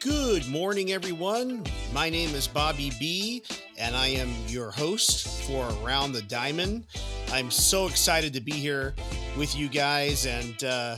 [0.00, 1.62] Good morning, everyone.
[1.92, 3.42] My name is Bobby B,
[3.76, 6.86] and I am your host for Around the Diamond.
[7.30, 8.94] I'm so excited to be here
[9.36, 10.96] with you guys, and uh,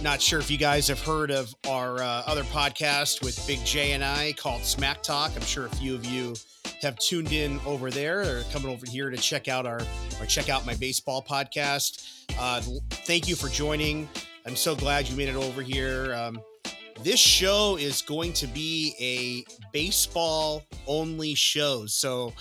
[0.00, 3.94] not sure if you guys have heard of our uh, other podcast with Big J
[3.94, 5.32] and I called Smack Talk.
[5.34, 6.34] I'm sure a few of you
[6.82, 9.80] have tuned in over there or coming over here to check out our
[10.20, 12.24] or check out my baseball podcast.
[12.38, 12.60] Uh,
[12.90, 14.08] thank you for joining.
[14.46, 16.14] I'm so glad you made it over here.
[16.14, 16.40] Um,
[17.02, 21.86] this show is going to be a baseball only show.
[21.86, 22.32] So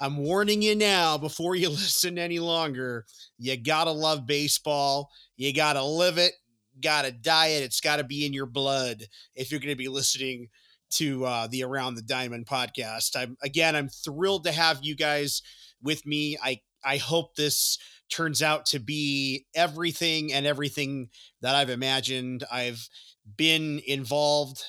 [0.00, 3.04] I'm warning you now before you listen any longer.
[3.38, 5.10] You got to love baseball.
[5.36, 6.32] You got to live it.
[6.80, 7.62] Got to diet.
[7.62, 10.48] It's got to be in your blood if you're going to be listening
[10.90, 13.16] to uh, the Around the Diamond podcast.
[13.16, 15.42] I'm again, I'm thrilled to have you guys
[15.82, 16.36] with me.
[16.42, 21.08] I I hope this turns out to be everything and everything
[21.40, 22.44] that I've imagined.
[22.52, 22.88] I've
[23.36, 24.62] been involved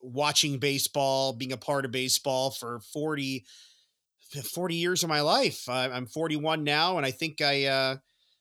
[0.00, 3.44] watching baseball, being a part of baseball for 40,
[4.54, 5.68] 40 years of my life.
[5.68, 7.96] I'm 41 now, and I think I uh,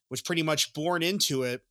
[0.10, 1.62] was pretty much born into it.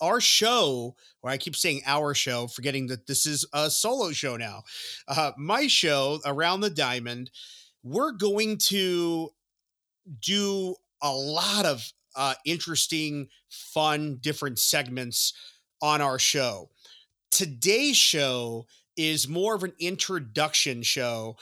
[0.00, 4.36] Our show, or I keep saying our show, forgetting that this is a solo show
[4.36, 4.62] now.
[5.06, 7.30] Uh, my show, Around the Diamond,
[7.82, 9.30] we're going to
[10.20, 15.34] do a lot of uh, interesting, fun, different segments
[15.82, 16.70] on our show.
[17.32, 21.36] Today's show is more of an introduction show.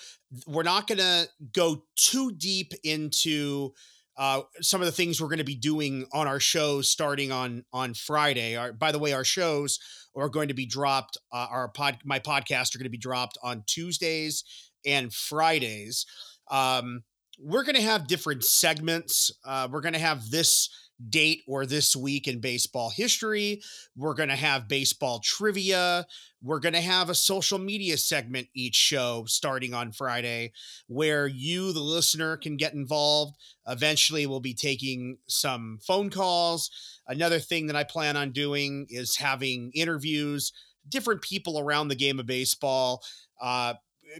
[0.46, 3.72] We're not going to go too deep into
[4.16, 7.64] uh, some of the things we're going to be doing on our shows starting on
[7.72, 8.56] on Friday.
[8.56, 9.80] Our, by the way, our shows
[10.14, 11.18] are going to be dropped.
[11.32, 14.44] Uh, our pod, my podcast are going to be dropped on Tuesdays
[14.86, 16.06] and Fridays.
[16.50, 17.02] Um,
[17.38, 19.30] we're going to have different segments.
[19.44, 20.68] Uh, we're going to have this
[21.08, 23.62] date or this week in baseball history.
[23.96, 26.06] We're going to have baseball trivia.
[26.42, 30.52] We're going to have a social media segment each show starting on Friday
[30.88, 33.36] where you, the listener, can get involved.
[33.66, 36.70] Eventually, we'll be taking some phone calls.
[37.06, 40.52] Another thing that I plan on doing is having interviews,
[40.88, 43.02] different people around the game of baseball.
[43.40, 43.74] Uh,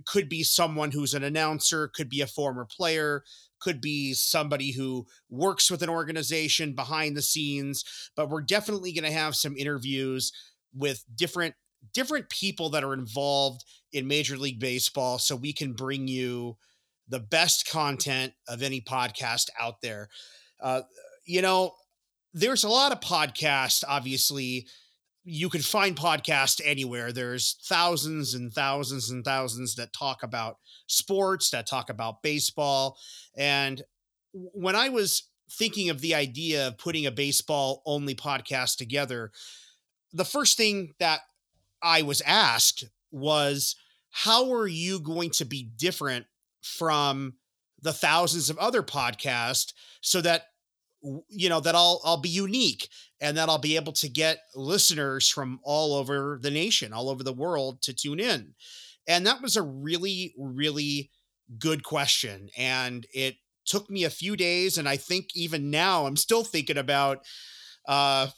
[0.06, 3.24] could be someone who's an announcer, could be a former player,
[3.60, 7.84] could be somebody who works with an organization behind the scenes,
[8.16, 10.32] but we're definitely going to have some interviews
[10.74, 11.54] with different
[11.94, 16.58] different people that are involved in Major League Baseball so we can bring you
[17.08, 20.08] the best content of any podcast out there.
[20.60, 20.82] Uh,
[21.24, 21.72] you know,
[22.32, 24.66] there's a lot of podcasts obviously
[25.24, 27.12] you can find podcasts anywhere.
[27.12, 32.96] There's thousands and thousands and thousands that talk about sports, that talk about baseball.
[33.36, 33.82] And
[34.32, 39.30] when I was thinking of the idea of putting a baseball only podcast together,
[40.12, 41.20] the first thing that
[41.82, 43.76] I was asked was,
[44.10, 46.26] How are you going to be different
[46.62, 47.34] from
[47.82, 50.46] the thousands of other podcasts so that
[51.28, 52.88] you know that I'll I'll be unique
[53.20, 57.22] and that I'll be able to get listeners from all over the nation, all over
[57.22, 58.54] the world to tune in.
[59.08, 61.10] And that was a really really
[61.58, 66.16] good question and it took me a few days and I think even now I'm
[66.16, 67.18] still thinking about
[67.88, 68.28] uh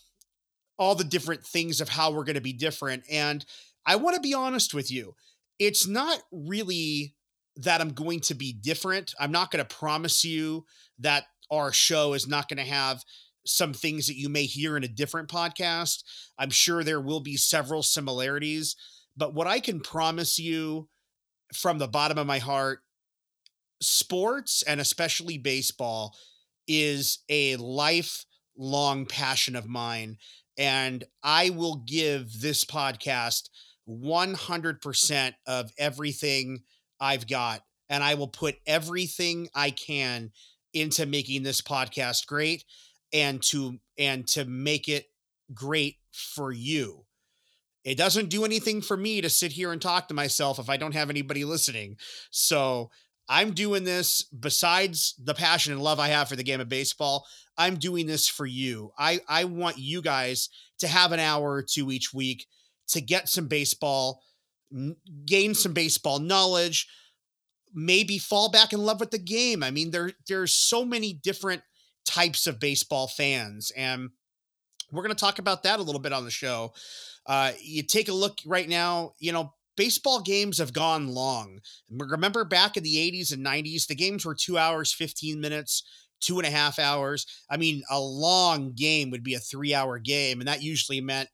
[0.79, 3.45] all the different things of how we're going to be different and
[3.85, 5.15] I want to be honest with you.
[5.59, 7.15] It's not really
[7.57, 9.15] that I'm going to be different.
[9.21, 10.65] I'm not going to promise you
[11.01, 13.05] that our show is not going to have
[13.45, 16.03] some things that you may hear in a different podcast.
[16.39, 18.77] I'm sure there will be several similarities,
[19.17, 20.89] but what I can promise you
[21.55, 22.81] from the bottom of my heart
[23.81, 26.17] sports and especially baseball
[26.67, 30.17] is a lifelong passion of mine.
[30.57, 33.49] And I will give this podcast
[33.89, 36.63] 100% of everything
[37.01, 37.63] I've got.
[37.89, 40.31] And I will put everything I can
[40.73, 42.65] into making this podcast great
[43.13, 45.07] and to and to make it
[45.55, 47.05] great for you.
[47.85, 50.77] It doesn't do anything for me to sit here and talk to myself if I
[50.77, 51.97] don't have anybody listening.
[52.31, 52.91] So
[53.29, 57.27] I'm doing this besides the passion and love I have for the game of baseball.
[57.57, 58.93] I'm doing this for you.
[58.99, 60.49] I, I want you guys
[60.79, 62.47] to have an hour or two each week
[62.89, 64.23] to get some baseball,
[65.25, 66.89] gain some baseball knowledge,
[67.75, 69.63] maybe fall back in love with the game.
[69.63, 71.63] I mean, there there's so many different
[72.05, 74.11] types of baseball fans, and
[74.91, 76.73] we're going to talk about that a little bit on the show.
[77.27, 81.61] Uh, you take a look right now, you know, baseball games have gone long.
[81.91, 85.85] Remember back in the 80s and 90s, the games were two hours, 15 minutes,
[86.21, 87.27] two and a half hours.
[87.51, 91.29] I mean, a long game would be a three hour game, and that usually meant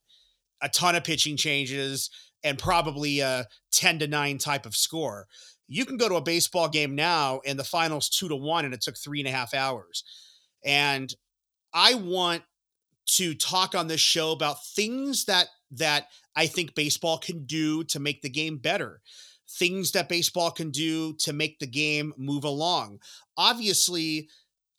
[0.62, 2.10] a ton of pitching changes,
[2.42, 5.26] and probably a 10 to 9 type of score.
[5.68, 8.74] You can go to a baseball game now and the finals two to one, and
[8.74, 10.02] it took three and a half hours.
[10.64, 11.12] And
[11.72, 12.42] I want
[13.08, 18.00] to talk on this show about things that that I think baseball can do to
[18.00, 19.00] make the game better.
[19.58, 23.00] Things that baseball can do to make the game move along.
[23.36, 24.28] Obviously,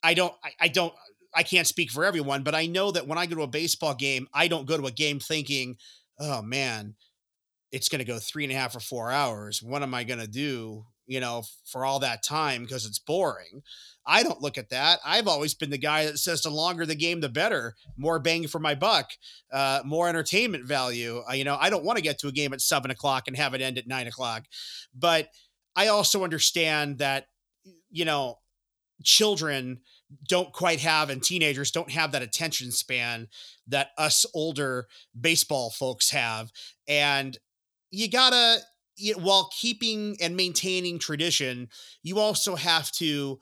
[0.02, 0.94] I don't I, I don't
[1.34, 3.94] I can't speak for everyone, but I know that when I go to a baseball
[3.94, 5.76] game, I don't go to a game thinking,
[6.18, 6.94] oh man,
[7.72, 9.62] it's going to go three and a half or four hours.
[9.62, 13.62] What am I going to do, you know, for all that time because it's boring?
[14.06, 14.98] I don't look at that.
[15.04, 18.48] I've always been the guy that says the longer the game, the better, more bang
[18.48, 19.10] for my buck,
[19.52, 21.22] uh, more entertainment value.
[21.28, 23.36] Uh, you know, I don't want to get to a game at seven o'clock and
[23.36, 24.44] have it end at nine o'clock,
[24.94, 25.28] but
[25.76, 27.26] I also understand that,
[27.90, 28.38] you know,
[29.04, 29.80] children
[30.28, 33.28] don't quite have and teenagers don't have that attention span
[33.68, 34.86] that us older
[35.18, 36.50] baseball folks have
[36.88, 37.38] and
[37.90, 38.58] you gotta
[39.16, 41.68] while keeping and maintaining tradition
[42.02, 43.38] you also have to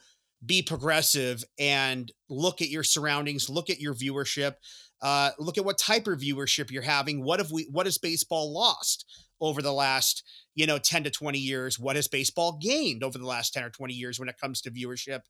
[0.46, 4.54] be progressive and look at your surroundings look at your viewership
[5.00, 7.22] uh, look at what type of viewership you're having.
[7.22, 9.04] What have we what has baseball lost
[9.40, 10.24] over the last
[10.54, 11.78] you know 10 to 20 years?
[11.78, 14.70] What has baseball gained over the last 10 or 20 years when it comes to
[14.70, 15.20] viewership?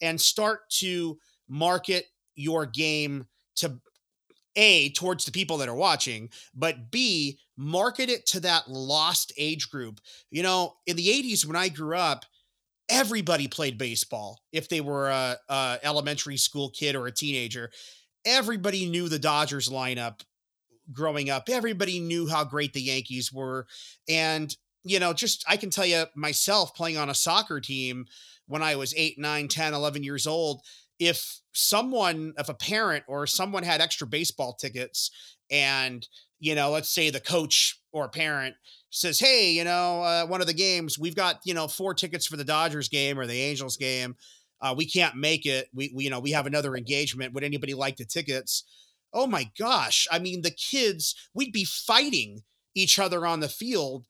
[0.00, 3.26] And start to market your game
[3.56, 3.78] to
[4.56, 9.70] a towards the people that are watching but b market it to that lost age
[9.70, 10.00] group.
[10.30, 12.24] You know in the 80s when i grew up
[12.88, 17.70] everybody played baseball if they were a, a elementary school kid or a teenager.
[18.24, 20.20] Everybody knew the dodgers lineup
[20.92, 21.48] growing up.
[21.50, 23.66] Everybody knew how great the yankees were.
[24.08, 24.54] And
[24.84, 28.06] you know, just I can tell you myself playing on a soccer team
[28.46, 30.62] when I was 8, 9, 10, 11 years old,
[30.98, 35.10] if someone, if a parent or someone had extra baseball tickets
[35.50, 36.06] and,
[36.38, 38.54] you know, let's say the coach or parent
[38.90, 42.26] says, Hey, you know, uh, one of the games, we've got, you know, four tickets
[42.26, 44.14] for the Dodgers game or the Angels game.
[44.60, 45.68] Uh, we can't make it.
[45.74, 47.34] We, we, you know, we have another engagement.
[47.34, 48.64] Would anybody like the tickets?
[49.12, 50.06] Oh my gosh.
[50.12, 52.42] I mean, the kids, we'd be fighting
[52.74, 54.06] each other on the field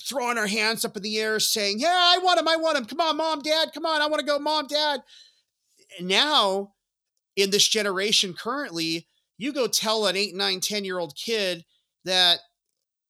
[0.00, 2.48] throwing our hands up in the air saying, Yeah, I want him.
[2.48, 2.86] I want him.
[2.86, 3.70] Come on, mom, dad.
[3.72, 4.00] Come on.
[4.00, 5.00] I want to go, mom, dad.
[6.00, 6.72] now,
[7.38, 9.06] in this generation currently,
[9.38, 11.64] you go tell an eight, nine, 10 year old kid
[12.04, 12.40] that,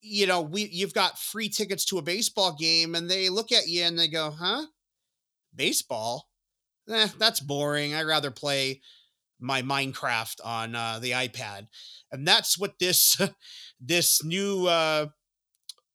[0.03, 3.67] you know, we you've got free tickets to a baseball game, and they look at
[3.67, 4.67] you and they go, Huh?
[5.57, 6.29] Baseball?
[6.89, 7.95] Eh, that's boring.
[7.95, 8.83] I'd rather play
[9.41, 11.67] my Minecraft on uh, the iPad.
[12.13, 13.21] And that's what this
[13.81, 15.07] this new uh,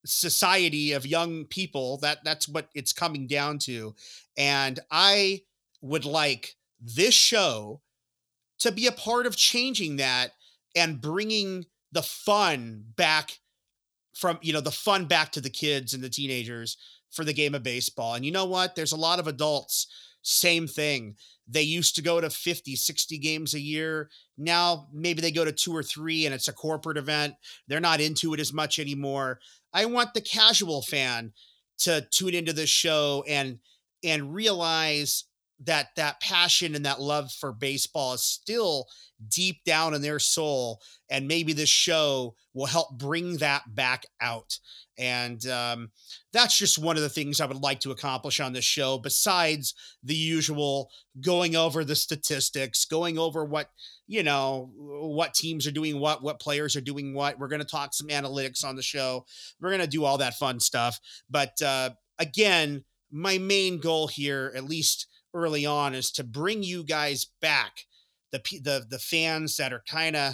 [0.05, 3.95] society of young people that that's what it's coming down to
[4.37, 5.41] and i
[5.81, 7.81] would like this show
[8.63, 10.31] to be a part of changing that
[10.73, 13.39] and bringing the fun back
[14.15, 16.77] from you know the fun back to the kids and the teenagers
[17.11, 18.15] for the game of baseball.
[18.15, 18.75] And you know what?
[18.75, 19.87] There's a lot of adults
[20.21, 21.17] same thing.
[21.45, 24.09] They used to go to 50 60 games a year.
[24.37, 27.35] Now maybe they go to two or three and it's a corporate event.
[27.67, 29.41] They're not into it as much anymore.
[29.73, 31.33] I want the casual fan
[31.79, 33.59] to tune into this show and
[34.05, 35.25] and realize
[35.65, 38.87] that that passion and that love for baseball is still
[39.29, 44.59] deep down in their soul and maybe this show will help bring that back out.
[44.97, 45.91] And um,
[46.33, 49.73] that's just one of the things i would like to accomplish on this show besides
[50.03, 53.69] the usual going over the statistics going over what
[54.05, 57.39] you know what teams are doing what what players are doing what.
[57.39, 59.25] We're going to talk some analytics on the show.
[59.59, 60.99] We're going to do all that fun stuff.
[61.29, 66.83] But uh, again my main goal here at least early on is to bring you
[66.83, 67.85] guys back
[68.31, 70.33] the the the fans that are kind of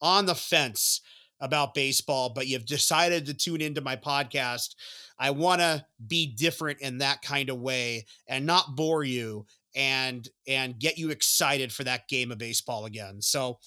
[0.00, 1.00] on the fence
[1.40, 4.74] about baseball but you've decided to tune into my podcast.
[5.18, 10.26] I want to be different in that kind of way and not bore you and
[10.48, 13.20] and get you excited for that game of baseball again.
[13.20, 13.58] So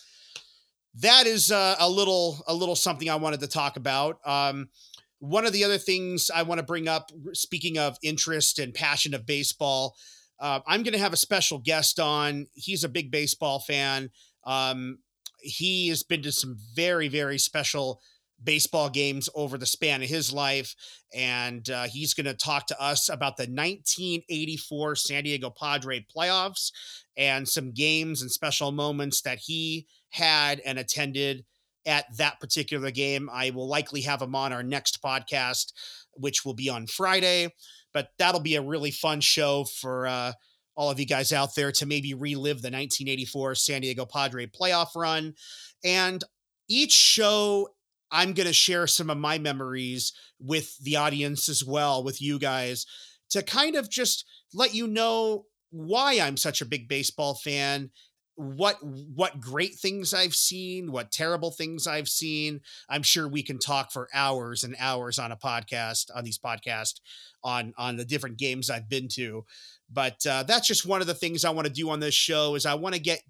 [0.96, 4.20] that is uh, a little a little something i wanted to talk about.
[4.26, 4.70] Um,
[5.20, 9.14] one of the other things i want to bring up speaking of interest and passion
[9.14, 9.96] of baseball
[10.40, 12.48] uh, I'm going to have a special guest on.
[12.54, 14.10] He's a big baseball fan.
[14.46, 15.00] Um,
[15.42, 18.02] he has been to some very, very special
[18.42, 20.76] baseball games over the span of his life.
[21.14, 26.72] And uh, he's going to talk to us about the 1984 San Diego Padre playoffs
[27.18, 31.44] and some games and special moments that he had and attended
[31.86, 33.30] at that particular game.
[33.32, 35.74] I will likely have him on our next podcast,
[36.14, 37.50] which will be on Friday
[37.94, 40.34] but that'll be a really fun show for uh,
[40.76, 44.96] all of you guys out there to maybe relive the 1984 San Diego Padre playoff
[44.96, 45.34] run.
[45.84, 46.24] And
[46.70, 47.70] each show
[48.12, 52.40] I'm going to share some of my memories with the audience as well, with you
[52.40, 52.86] guys,
[53.32, 57.92] to kind of just let you know why I'm such a big baseball fan
[58.40, 62.62] what what great things I've seen, what terrible things I've seen.
[62.90, 67.02] I'm sure we can talk for hours and hours on a podcast on these podcasts
[67.44, 69.46] on on the different games I've been to.
[69.92, 72.56] But uh, that's just one of the things I want to do on this show
[72.56, 73.22] is I want to get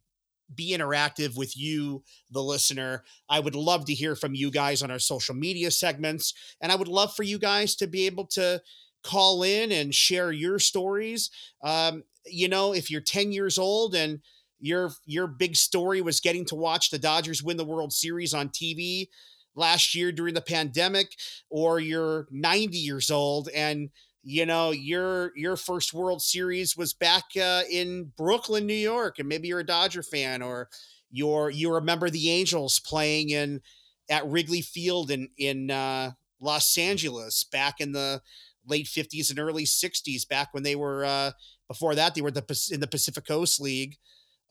[0.53, 3.03] be interactive with you, the listener.
[3.27, 6.75] I would love to hear from you guys on our social media segments, and I
[6.75, 8.61] would love for you guys to be able to
[9.03, 11.31] call in and share your stories.
[11.63, 14.19] Um, you know, if you're 10 years old and
[14.59, 18.49] your your big story was getting to watch the Dodgers win the World Series on
[18.49, 19.07] TV
[19.55, 21.15] last year during the pandemic,
[21.49, 23.89] or you're 90 years old and
[24.23, 29.27] you know your your first World Series was back uh, in Brooklyn, New York, and
[29.27, 30.69] maybe you're a Dodger fan, or
[31.09, 33.61] you're you remember the Angels playing in
[34.09, 38.21] at Wrigley Field in in uh, Los Angeles back in the
[38.67, 41.31] late 50s and early 60s, back when they were uh,
[41.67, 43.97] before that they were the in the Pacific Coast League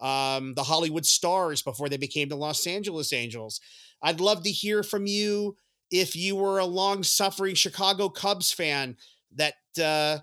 [0.01, 3.61] um, the Hollywood Stars before they became the Los Angeles Angels.
[4.03, 5.57] I'd love to hear from you
[5.91, 8.97] if you were a long suffering Chicago Cubs fan
[9.35, 10.19] that, uh,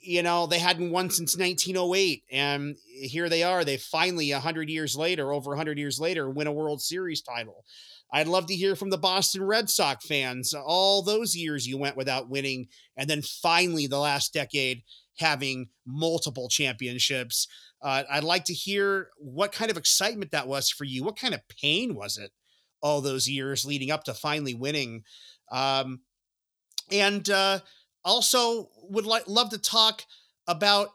[0.00, 2.24] you know, they hadn't won since 1908.
[2.32, 3.64] And here they are.
[3.64, 7.64] They finally, 100 years later, over 100 years later, win a World Series title.
[8.12, 10.52] I'd love to hear from the Boston Red Sox fans.
[10.54, 12.68] All those years you went without winning.
[12.96, 14.82] And then finally, the last decade,
[15.18, 17.46] having multiple championships.
[17.82, 21.04] Uh, I'd like to hear what kind of excitement that was for you.
[21.04, 22.32] What kind of pain was it
[22.82, 25.04] all those years leading up to finally winning?
[25.52, 26.00] Um,
[26.90, 27.60] and uh,
[28.04, 30.04] also would like love to talk
[30.46, 30.88] about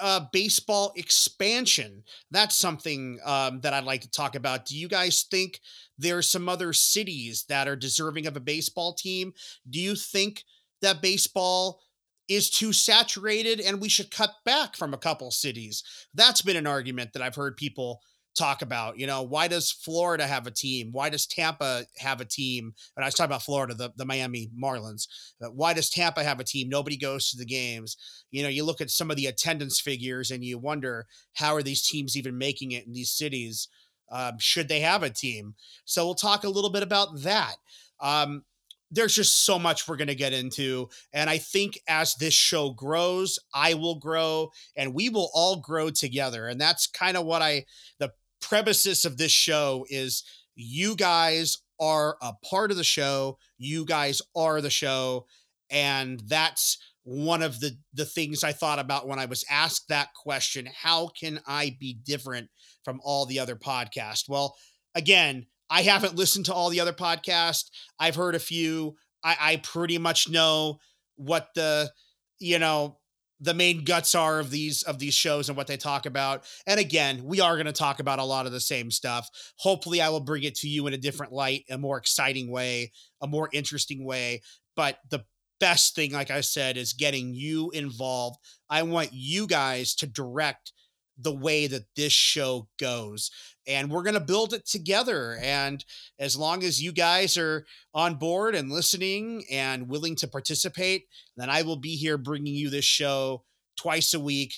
[0.00, 2.02] uh, baseball expansion.
[2.30, 4.66] That's something um, that I'd like to talk about.
[4.66, 5.60] Do you guys think
[5.98, 9.32] there are some other cities that are deserving of a baseball team?
[9.68, 10.44] Do you think
[10.82, 11.80] that baseball
[12.30, 15.82] is too saturated and we should cut back from a couple cities.
[16.14, 18.00] That's been an argument that I've heard people
[18.36, 18.98] talk about.
[18.98, 20.90] You know, why does Florida have a team?
[20.92, 22.74] Why does Tampa have a team?
[22.96, 25.06] And I was talking about Florida, the, the Miami Marlins.
[25.40, 26.68] Why does Tampa have a team?
[26.68, 27.96] Nobody goes to the games.
[28.30, 31.62] You know, you look at some of the attendance figures and you wonder how are
[31.62, 33.68] these teams even making it in these cities?
[34.10, 35.54] Um, should they have a team?
[35.84, 37.56] So we'll talk a little bit about that.
[38.00, 38.44] Um,
[38.90, 40.88] there's just so much we're going to get into.
[41.12, 45.90] And I think as this show grows, I will grow and we will all grow
[45.90, 46.48] together.
[46.48, 47.66] And that's kind of what I,
[47.98, 53.38] the premises of this show is you guys are a part of the show.
[53.58, 55.26] You guys are the show.
[55.70, 60.12] And that's one of the the things I thought about when I was asked that
[60.14, 62.50] question, how can I be different
[62.84, 64.28] from all the other podcasts?
[64.28, 64.54] Well,
[64.94, 67.70] again, I haven't listened to all the other podcasts.
[67.98, 68.96] I've heard a few.
[69.24, 70.78] I, I pretty much know
[71.16, 71.90] what the,
[72.38, 72.98] you know,
[73.40, 76.44] the main guts are of these of these shows and what they talk about.
[76.66, 79.28] And again, we are going to talk about a lot of the same stuff.
[79.58, 82.92] Hopefully, I will bring it to you in a different light, a more exciting way,
[83.22, 84.42] a more interesting way.
[84.76, 85.24] But the
[85.58, 88.38] best thing, like I said, is getting you involved.
[88.68, 90.72] I want you guys to direct
[91.20, 93.30] the way that this show goes
[93.66, 95.84] and we're going to build it together and
[96.18, 101.04] as long as you guys are on board and listening and willing to participate
[101.36, 103.44] then i will be here bringing you this show
[103.76, 104.54] twice a week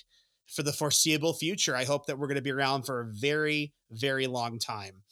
[0.53, 1.75] for the foreseeable future.
[1.75, 5.03] I hope that we're going to be around for a very very long time.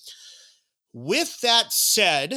[0.92, 2.34] With that said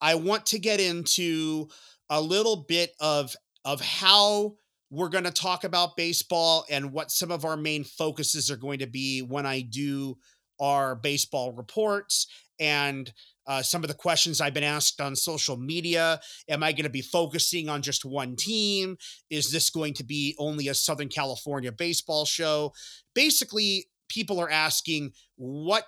[0.00, 1.68] i want to get into
[2.10, 4.56] a little bit of of how
[4.92, 8.78] we're going to talk about baseball and what some of our main focuses are going
[8.78, 10.18] to be when I do
[10.60, 12.26] our baseball reports
[12.60, 13.10] and
[13.46, 16.20] uh, some of the questions I've been asked on social media.
[16.46, 18.98] Am I going to be focusing on just one team?
[19.30, 22.74] Is this going to be only a Southern California baseball show?
[23.14, 25.84] Basically, people are asking what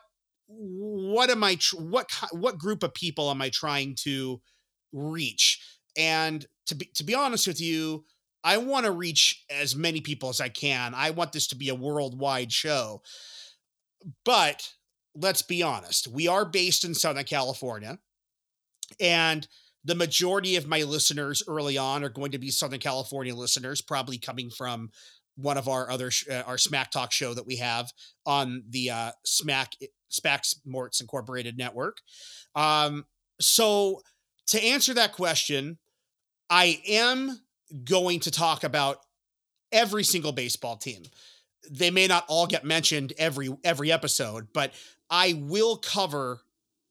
[0.46, 4.40] what am I what what group of people am I trying to
[4.94, 5.60] reach?
[5.94, 8.04] And to be to be honest with you,
[8.44, 10.94] I want to reach as many people as I can.
[10.94, 13.02] I want this to be a worldwide show.
[14.24, 14.68] But
[15.14, 17.98] let's be honest, we are based in Southern California.
[19.00, 19.48] And
[19.82, 24.18] the majority of my listeners early on are going to be Southern California listeners, probably
[24.18, 24.90] coming from
[25.36, 27.90] one of our other uh, our Smack Talk show that we have
[28.24, 29.72] on the uh, Smack
[30.08, 31.98] Smack Sports Incorporated network.
[32.54, 33.04] Um,
[33.40, 34.00] so
[34.48, 35.78] to answer that question,
[36.48, 37.40] I am
[37.84, 38.98] going to talk about
[39.72, 41.02] every single baseball team.
[41.70, 44.72] They may not all get mentioned every every episode, but
[45.10, 46.40] I will cover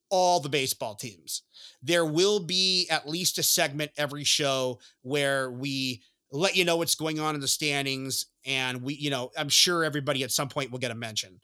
[0.09, 1.41] all the baseball teams.
[1.81, 6.01] there will be at least a segment every show where we
[6.31, 9.83] let you know what's going on in the standings and we you know i'm sure
[9.83, 11.39] everybody at some point will get a mention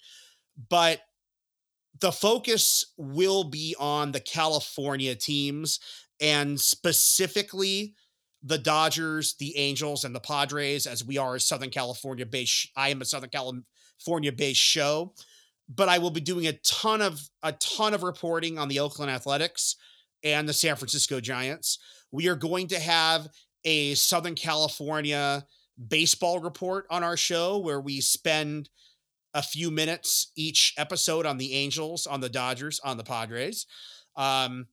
[0.69, 1.01] but
[1.99, 5.79] the focus will be on the california teams
[6.19, 7.93] and specifically
[8.43, 12.89] the dodgers the angels and the padres as we are a southern california based i
[12.89, 15.13] am a southern california based show
[15.67, 19.11] but i will be doing a ton of a ton of reporting on the oakland
[19.11, 19.75] athletics
[20.23, 21.79] and the san francisco giants
[22.11, 23.27] we are going to have
[23.65, 25.45] a Southern California
[25.87, 28.69] baseball report on our show where we spend
[29.33, 33.65] a few minutes each episode on the Angels, on the Dodgers, on the Padres.
[34.15, 34.67] Um,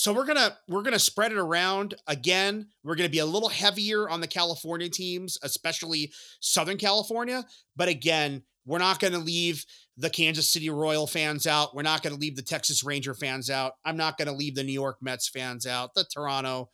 [0.00, 2.68] so we're gonna we're gonna spread it around again.
[2.82, 7.44] We're gonna be a little heavier on the California teams, especially Southern California.
[7.76, 9.62] But again, we're not gonna leave
[9.98, 11.74] the Kansas City Royal fans out.
[11.74, 13.72] We're not gonna leave the Texas Ranger fans out.
[13.84, 15.92] I'm not gonna leave the New York Mets fans out.
[15.94, 16.70] The Toronto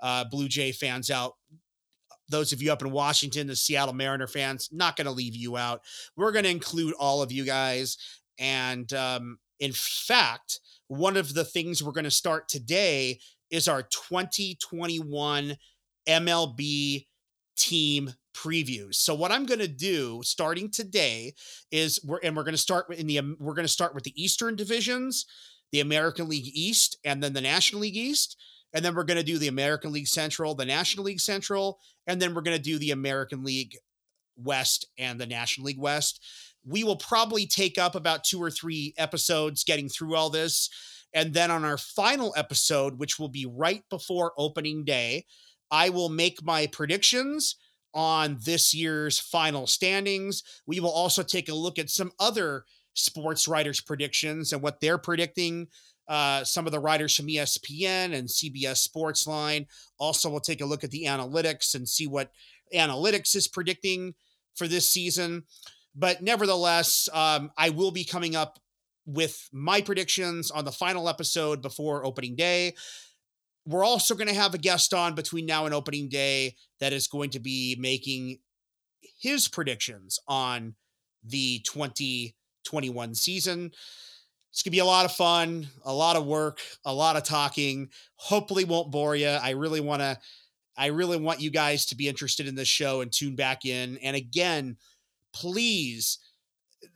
[0.00, 1.34] uh, Blue Jay fans out.
[2.28, 5.82] Those of you up in Washington, the Seattle Mariner fans, not to leave you out.
[6.16, 7.98] We're to include all of you guys.
[8.36, 13.18] And um, in fact, one of the things we're going to start today
[13.50, 15.56] is our 2021
[16.08, 17.06] MLB
[17.56, 18.96] team previews.
[18.96, 21.34] So what I'm going to do starting today
[21.70, 24.04] is we're and we're going to start in the um, we're going to start with
[24.04, 25.24] the Eastern divisions,
[25.72, 28.36] the American League East and then the National League East.
[28.72, 32.20] And then we're going to do the American League Central, the National League Central, and
[32.20, 33.76] then we're going to do the American League
[34.36, 36.20] West and the National League West.
[36.66, 40.70] We will probably take up about two or three episodes getting through all this.
[41.12, 45.26] And then on our final episode, which will be right before opening day,
[45.70, 47.56] I will make my predictions
[47.92, 50.42] on this year's final standings.
[50.66, 54.98] We will also take a look at some other sports writers' predictions and what they're
[54.98, 55.68] predicting
[56.06, 59.66] uh, some of the writers from ESPN and CBS Sportsline.
[59.98, 62.30] Also, we'll take a look at the analytics and see what
[62.74, 64.14] analytics is predicting
[64.54, 65.44] for this season.
[65.94, 68.58] But nevertheless, um, I will be coming up
[69.06, 72.74] with my predictions on the final episode before opening day.
[73.66, 77.06] We're also going to have a guest on between now and opening day that is
[77.06, 78.38] going to be making
[79.20, 80.74] his predictions on
[81.24, 83.72] the 2021 season.
[84.50, 87.88] It's gonna be a lot of fun, a lot of work, a lot of talking.
[88.16, 89.26] Hopefully, won't bore you.
[89.26, 90.18] I really want to.
[90.76, 93.98] I really want you guys to be interested in this show and tune back in.
[93.98, 94.76] And again,
[95.34, 96.18] please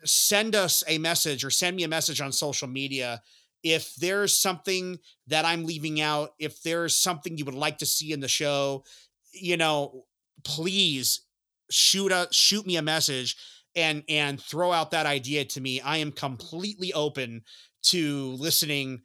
[0.05, 3.21] send us a message or send me a message on social media
[3.63, 8.13] if there's something that I'm leaving out, if there's something you would like to see
[8.13, 8.85] in the show,
[9.33, 10.05] you know,
[10.45, 11.23] please
[11.71, 13.37] shoot a shoot me a message
[13.75, 15.81] and and throw out that idea to me.
[15.81, 17.43] I am completely open
[17.85, 19.03] to listening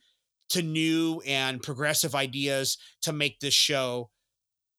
[0.50, 4.12] to new and progressive ideas to make this show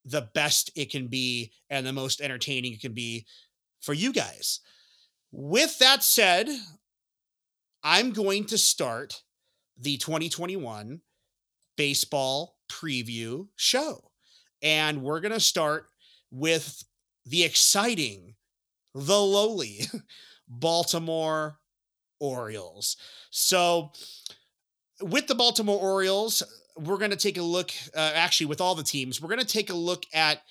[0.05, 3.27] the best it can be and the most entertaining it can be
[3.85, 4.61] for you guys
[5.33, 6.49] with that said
[7.83, 9.23] i'm going to start
[9.79, 11.01] the 2021
[11.77, 14.11] baseball preview show
[14.63, 15.87] and we're going to start
[16.31, 16.85] with
[17.27, 18.35] the exciting
[18.95, 19.81] the lowly
[20.49, 21.59] Baltimore
[22.21, 22.97] Orioles.
[23.31, 23.93] So,
[25.01, 26.43] with the Baltimore Orioles,
[26.77, 29.47] we're going to take a look, uh, actually, with all the teams, we're going to
[29.47, 30.43] take a look at,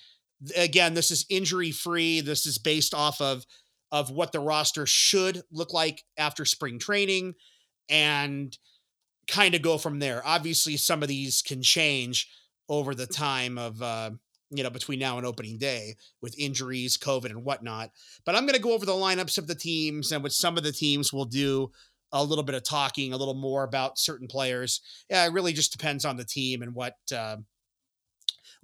[0.56, 2.20] again, this is injury free.
[2.20, 3.44] This is based off of,
[3.92, 7.34] of what the roster should look like after spring training
[7.88, 8.56] and
[9.28, 10.22] kind of go from there.
[10.24, 12.28] Obviously, some of these can change
[12.68, 14.10] over the time of, uh,
[14.50, 17.90] you know, between now and opening day with injuries, COVID, and whatnot.
[18.24, 20.62] But I'm going to go over the lineups of the teams, and with some of
[20.62, 21.70] the teams, we'll do
[22.12, 24.80] a little bit of talking, a little more about certain players.
[25.10, 27.36] Yeah, it really just depends on the team and what uh,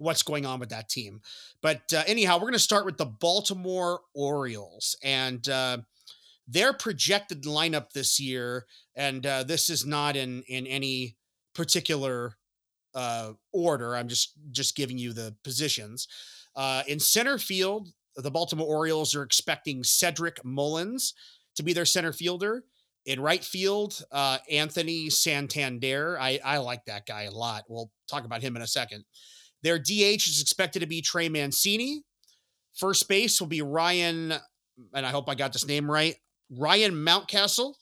[0.01, 1.21] what's going on with that team.
[1.61, 5.77] But uh, anyhow, we're going to start with the Baltimore Orioles and uh,
[6.47, 8.65] their projected lineup this year.
[8.95, 11.17] And uh, this is not in in any
[11.53, 12.37] particular
[12.95, 13.95] uh, order.
[13.95, 16.07] I'm just just giving you the positions.
[16.55, 21.13] Uh, in center field, the Baltimore Orioles are expecting Cedric Mullins
[21.55, 22.63] to be their center fielder.
[23.05, 26.19] In right field, uh, Anthony Santander.
[26.19, 27.63] I, I like that guy a lot.
[27.67, 29.05] We'll talk about him in a second.
[29.63, 32.03] Their DH is expected to be Trey Mancini.
[32.75, 34.33] First base will be Ryan,
[34.93, 36.15] and I hope I got this name right.
[36.49, 37.73] Ryan Mountcastle.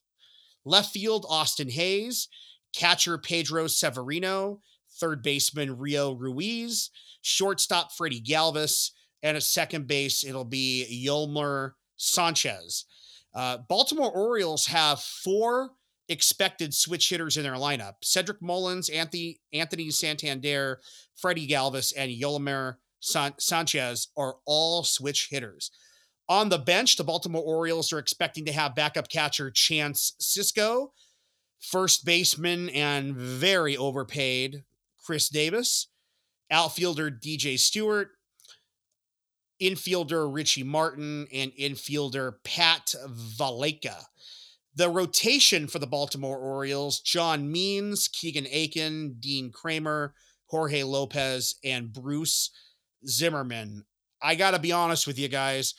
[0.65, 2.27] Left field, Austin Hays.
[2.73, 4.61] Catcher, Pedro Severino
[4.99, 6.89] third baseman Rio Ruiz,
[7.21, 8.91] shortstop Freddie Galvis,
[9.23, 12.85] and a second base, it'll be Yolmer Sanchez.
[13.33, 15.71] Uh, Baltimore Orioles have four
[16.09, 17.95] expected switch hitters in their lineup.
[18.03, 20.81] Cedric Mullins, Anthony Anthony Santander,
[21.15, 25.71] Freddie Galvis, and Yolmer San- Sanchez are all switch hitters.
[26.27, 30.89] On the bench, the Baltimore Orioles are expecting to have backup catcher Chance Sisco,
[31.59, 34.63] first baseman and very overpaid
[35.03, 35.87] Chris Davis,
[36.51, 38.09] outfielder DJ Stewart,
[39.61, 44.05] infielder Richie Martin, and infielder Pat Valaika.
[44.79, 50.13] The rotation for the Baltimore Orioles John Means, Keegan Akin, Dean Kremer,
[50.45, 52.49] Jorge Lopez, and Bruce
[53.05, 53.83] Zimmermann.
[54.21, 55.73] I got to be honest with you guys.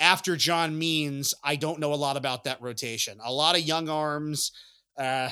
[0.00, 3.18] After John Means, I don't know a lot about that rotation.
[3.22, 4.50] A lot of young arms.
[4.98, 5.28] Uh,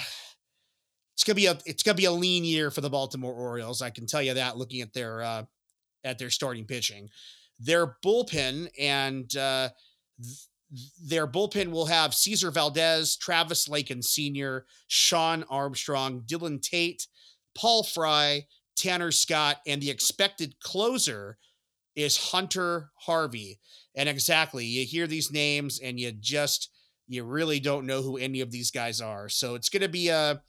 [1.14, 3.80] it's gonna be a it's gonna be a lean year for the Baltimore Orioles.
[3.80, 5.44] I can tell you that looking at their uh,
[6.04, 7.08] at their starting pitching,
[7.58, 9.70] their bullpen and uh,
[11.02, 17.06] their bullpen will have Cesar Valdez, Travis Lakins Sr., Shawn Armstrong, Dylan Tate,
[17.56, 21.38] Paul Fry, Tanner Scott, and the expected closer
[21.94, 23.60] is Hunter Harvey.
[23.94, 26.70] And exactly, you hear these names and you just
[27.06, 29.28] you really don't know who any of these guys are.
[29.28, 30.42] So it's going to be a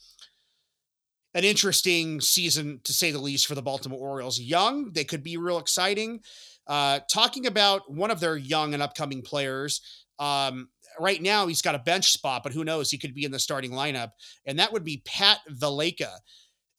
[1.33, 4.39] an interesting season to say the least for the Baltimore Orioles.
[4.39, 6.21] Young, they could be real exciting.
[6.65, 11.75] Uh, talking about one of their young and upcoming players, um, right now he's got
[11.75, 12.89] a bench spot, but who knows?
[12.89, 14.11] He could be in the starting lineup,
[14.45, 16.11] and that would be Pat Valaika.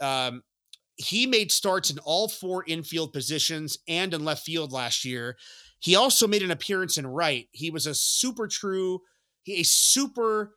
[0.00, 0.42] Um,
[0.96, 5.36] he made starts in all four infield positions and in left field last year.
[5.78, 7.48] He also made an appearance in right.
[7.52, 9.00] He was a super true,
[9.46, 10.56] a super,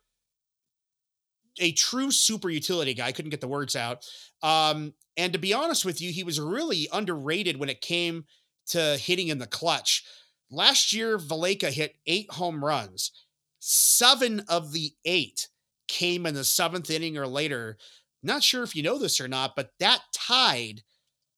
[1.58, 3.06] a true super utility guy.
[3.06, 4.06] I couldn't get the words out.
[4.42, 8.24] Um, and to be honest with you, he was really underrated when it came
[8.68, 10.04] to hitting in the clutch.
[10.50, 13.12] Last year, Valaika hit eight home runs.
[13.60, 15.48] Seven of the eight
[15.86, 17.76] came in the seventh inning or later.
[18.22, 20.82] Not sure if you know this or not, but that tied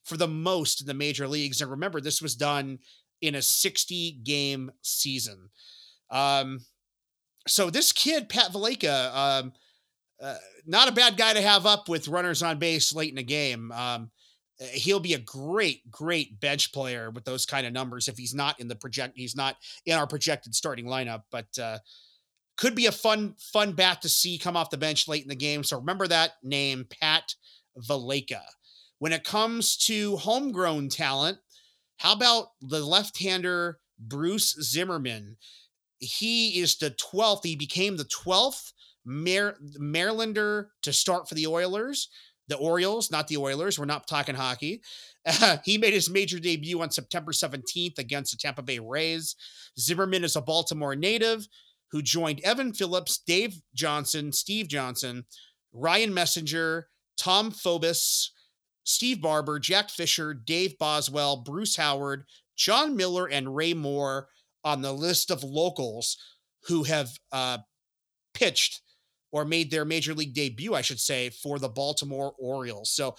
[0.05, 1.61] for the most in the major leagues.
[1.61, 2.79] And remember, this was done
[3.21, 5.51] in a 60 game season.
[6.11, 6.61] Um,
[7.47, 9.53] so this kid, Pat Valaika, um,
[10.21, 13.23] uh, not a bad guy to have up with runners on base late in a
[13.23, 13.73] game.
[13.73, 14.11] Um,
[14.59, 18.59] he'll be a great, great bench player with those kind of numbers if he's not
[18.61, 21.23] in the project, he's not in our projected starting lineup.
[21.31, 21.79] But uh,
[22.57, 25.35] could be a fun, fun bat to see come off the bench late in the
[25.35, 25.65] game.
[25.65, 27.35] So remember that name, Pat
[27.79, 28.43] Valaika
[28.99, 31.39] When it comes to homegrown talent,
[31.99, 35.37] how about the left-hander Bruce Zimmermann
[35.99, 37.45] He is the 12th.
[37.45, 38.73] He became the 12th
[39.05, 42.09] Mar- Marylander to start for the Oilers.
[42.49, 43.79] The Orioles, not the Oilers.
[43.79, 44.83] We're not talking hockey.
[45.27, 49.37] Uh, he made his major debut on September 17th against the Tampa Bay Rays.
[49.79, 51.47] Zimmermann is a Baltimore native
[51.93, 55.25] who joined Evan Phillips, Dave Johnson, Steve Johnson,
[55.73, 58.33] Ryan Messenger, Tom Phoebus,
[58.85, 62.25] Steve Barber, Jack Fisher, Dave Boswell, Bruce Howard,
[62.57, 64.29] John Miller, and Ray Moore
[64.65, 66.17] on the list of locals
[66.67, 67.59] who have uh,
[68.35, 68.81] pitched
[69.33, 72.91] or made their major league debut, I should say, for the Baltimore Orioles.
[72.91, 73.17] So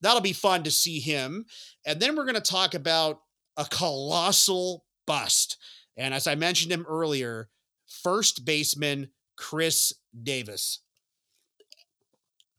[0.00, 1.44] that'll be fun to see him.
[1.84, 3.20] And then we're going to talk about
[3.56, 5.58] a colossal bust.
[5.96, 7.48] And as I mentioned him earlier,
[7.86, 10.80] first baseman Chris Davis.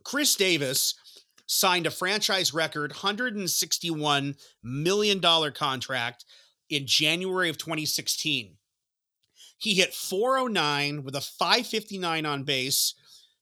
[0.03, 0.95] Chris Davis
[1.47, 5.21] signed a franchise record $161 million
[5.53, 6.25] contract
[6.69, 8.57] in January of 2016.
[9.57, 12.93] He hit 409 with a 559 on base,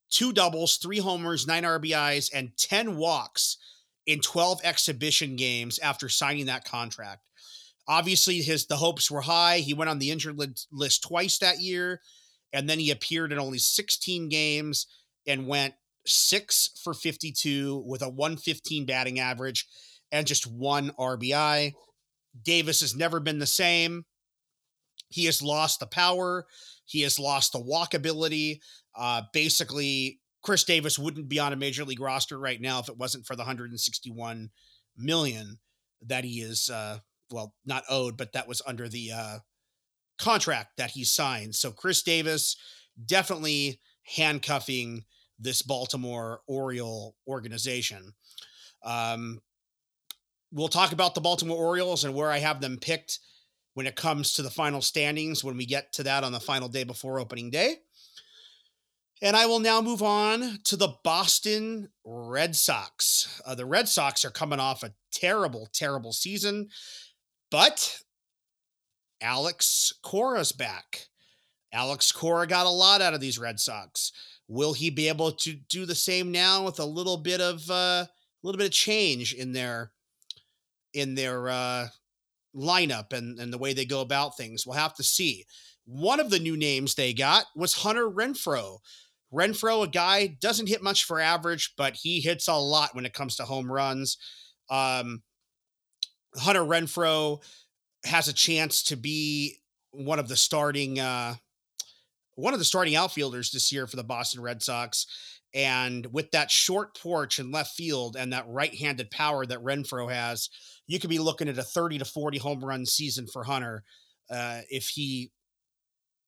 [0.10, 3.58] two doubles, three homers, nine RBIs, and 10 walks
[4.06, 7.22] in 12 exhibition games after signing that contract.
[7.88, 9.60] Obviously, his the hopes were high.
[9.60, 10.40] He went on the injured
[10.72, 12.02] list twice that year,
[12.54, 14.88] and then he appeared in only 16 games
[15.28, 15.76] and went
[16.06, 19.68] six for 52 with a 115 batting average
[20.12, 21.74] and just one RBI.
[22.44, 24.06] Davis has never been the same.
[25.10, 26.46] He has lost the power.
[26.86, 28.60] He has lost the walkability.
[28.96, 32.98] Uh, basically, Chris Davis wouldn't be on a major league roster right now if it
[32.98, 34.50] wasn't for the 161
[34.98, 35.60] million
[36.02, 37.00] that he is uh,
[37.32, 39.38] well, not owed, but that was under the uh,
[40.18, 41.56] contract that he signed.
[41.56, 42.56] So Chris Davis
[43.06, 43.80] definitely
[44.16, 45.04] handcuffing
[45.40, 48.14] this Baltimore Oriole organization.
[48.84, 49.42] Um,
[50.52, 53.20] we'll talk about the Baltimore Orioles and where I have them picked
[53.76, 56.68] when it comes to the final standings when we get to that on the final
[56.68, 57.76] day before opening day.
[59.22, 63.42] And I will now move on to the Boston Red Sox.
[63.46, 66.70] Uh, the Red Sox are coming off a terrible, terrible season.
[67.52, 68.00] But
[69.22, 71.08] Alex Cora's back.
[71.74, 74.12] Alex Cora got a lot out of these Red Sox.
[74.48, 78.06] Will he be able to do the same now with a little bit of uh,
[78.06, 78.10] a
[78.44, 79.92] little bit of change in their
[80.94, 81.88] in their uh,
[82.56, 84.66] lineup and, and the way they go about things?
[84.66, 85.46] We'll have to see.
[85.86, 88.80] One of the new names they got was Hunter Renfroe.
[89.34, 93.14] Renfroe, a guy doesn't hit much for average, but he hits a lot when it
[93.14, 94.18] comes to home runs.
[94.70, 95.24] Um,
[96.38, 97.44] Hunter Renfroe
[98.06, 99.58] has a chance to be
[99.92, 101.36] one of the starting uh,
[102.36, 105.08] one of the starting outfielders this year for the Boston Red Sox.
[105.56, 110.50] And with that short porch in left field and that right-handed power that Renfroe has,
[110.86, 113.84] you could be looking at a 30 to 40 home run season for Hunter
[114.30, 115.32] uh, if he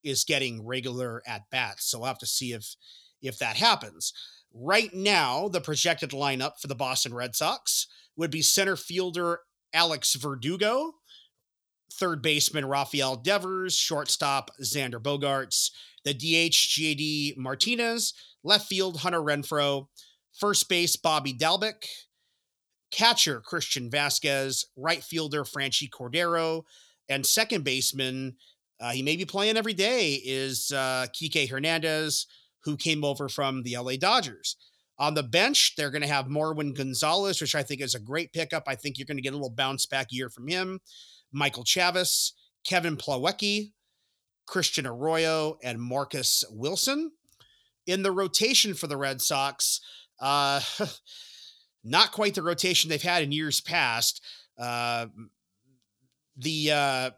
[0.03, 1.91] is getting regular at bats.
[1.91, 2.75] So we'll have to see if
[3.21, 4.13] if that happens.
[4.53, 9.39] Right now, the projected lineup for the Boston Red Sox would be center fielder
[9.73, 10.93] Alex Verdugo,
[11.99, 15.71] third baseman Rafael Devers, shortstop Xander Bogaerts,
[16.05, 19.87] the DH JD Martinez, left field Hunter Renfroe,
[20.33, 21.85] first base Bobby Dalbec,
[22.91, 26.63] catcher Christian Vazquez, right fielder Franchy Cordero,
[27.09, 28.35] and second baseman,
[28.79, 32.27] uh, he may be playing every day, is uh, Kike Hernandez,
[32.63, 34.55] who came over from the LA Dodgers.
[34.99, 38.33] On the bench, they're going to have Marwin Gonzalez, which I think is a great
[38.33, 38.63] pickup.
[38.67, 40.79] I think you're going to get a little bounce back year from him.
[41.31, 42.31] Michael Chavis,
[42.65, 43.73] Kevin Plawecki,
[44.45, 47.11] Christian Arroyo, and Marcus Wilson.
[47.85, 49.79] In the rotation for the Red Sox,
[50.19, 50.59] uh,
[51.83, 54.23] not quite the rotation they've had in years past.
[54.59, 55.07] Uh,
[56.35, 57.09] the uh,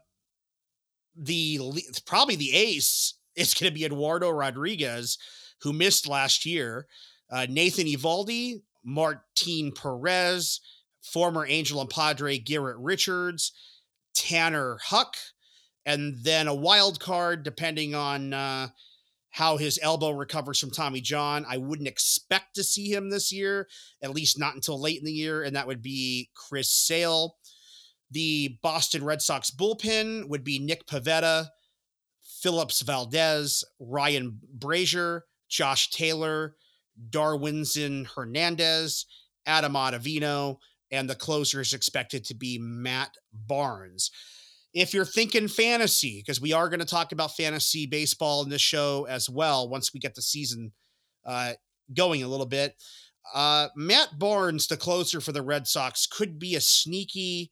[1.16, 1.60] the
[2.06, 5.18] probably the ace is going to be Eduardo Rodriguez,
[5.62, 6.86] who missed last year.
[7.30, 10.60] Uh, Nathan Eovaldi, Martin Perez,
[11.02, 13.52] former Angel and Padre Garrett Richards,
[14.20, 15.16] Tanner Houck,
[15.86, 18.68] and then a wild card depending on uh,
[19.30, 21.46] how his elbow recovers from Tommy John.
[21.48, 23.66] I wouldn't expect to see him this year,
[24.02, 27.36] at least not until late in the year, and that would be Chris Sale.
[28.10, 31.48] The Boston Red Sox bullpen would be Nick Pivetta,
[32.42, 36.56] Phillips Valdez, Ryan Brasier, Josh Taylor,
[37.08, 39.06] Darwinzon Hernandez,
[39.46, 40.58] Adam Ottavino,
[40.90, 44.10] and the closer is expected to be Matt Barnes.
[44.72, 48.60] If you're thinking fantasy, because we are going to talk about fantasy baseball in this
[48.60, 50.72] show as well once we get the season
[51.26, 51.54] uh,
[51.94, 52.76] going a little bit,
[53.34, 57.50] uh, Matt Barnes, the closer for the Red Sox, could be a sneaky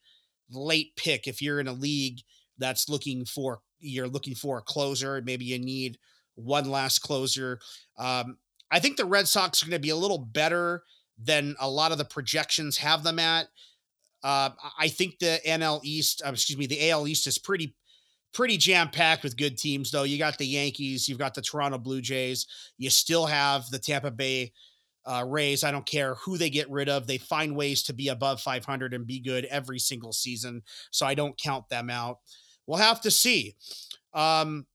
[0.51, 2.21] late pick if you're in a league
[2.57, 5.23] that's looking for you're looking for a closer.
[5.25, 5.99] Maybe you need
[6.35, 7.61] one last closer.
[7.97, 8.39] Um,
[8.71, 10.83] I think the Red Sox are going to be a little better
[11.23, 13.49] than a lot of the projections have them at.
[14.23, 17.75] Uh, I think the NL East, uh, excuse me, the AL East is pretty
[18.35, 19.91] pretty jam packed with good teams.
[19.91, 23.79] Though you got the Yankees, you've got the Toronto Blue Jays, you still have the
[23.79, 24.53] Tampa Bay
[25.07, 25.65] uh, Rays.
[25.65, 28.93] I don't care who they get rid of; they find ways to be above 500
[28.93, 30.63] and be good every single season.
[30.91, 32.19] So I don't count them out.
[32.67, 33.55] We'll have to see.
[34.13, 34.67] Um,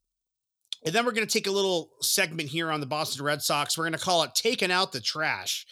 [0.85, 3.77] and then we're going to take a little segment here on the Boston Red Sox.
[3.77, 5.65] We're going to call it "Taking Out the Trash."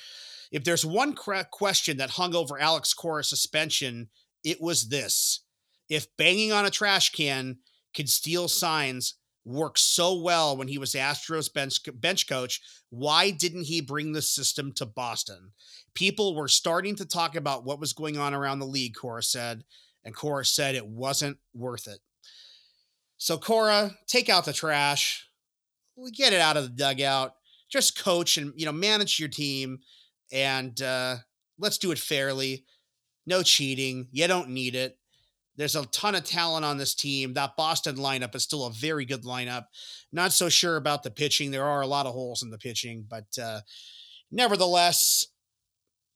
[0.52, 4.10] If there's one question that hung over Alex Cora's suspension,
[4.44, 5.42] it was this.
[5.90, 7.58] If banging on a trash can
[7.94, 13.64] could steal signs worked so well when he was Astros bench, bench coach, why didn't
[13.64, 15.52] he bring the system to Boston?
[15.94, 19.64] People were starting to talk about what was going on around the league, Cora said,
[20.04, 22.00] and Cora said it wasn't worth it.
[23.18, 25.28] So, Cora, take out the trash,
[26.14, 27.36] get it out of the dugout,
[27.70, 29.80] just coach and, you know, manage your team
[30.32, 31.18] and uh,
[31.60, 32.66] let's do it fairly.
[33.26, 34.08] No cheating.
[34.12, 34.98] You don't need it.
[35.58, 37.34] There's a ton of talent on this team.
[37.34, 39.66] That Boston lineup is still a very good lineup.
[40.12, 41.52] Not so sure about the pitching.
[41.52, 43.62] There are a lot of holes in the pitching, but uh,
[44.32, 45.28] nevertheless,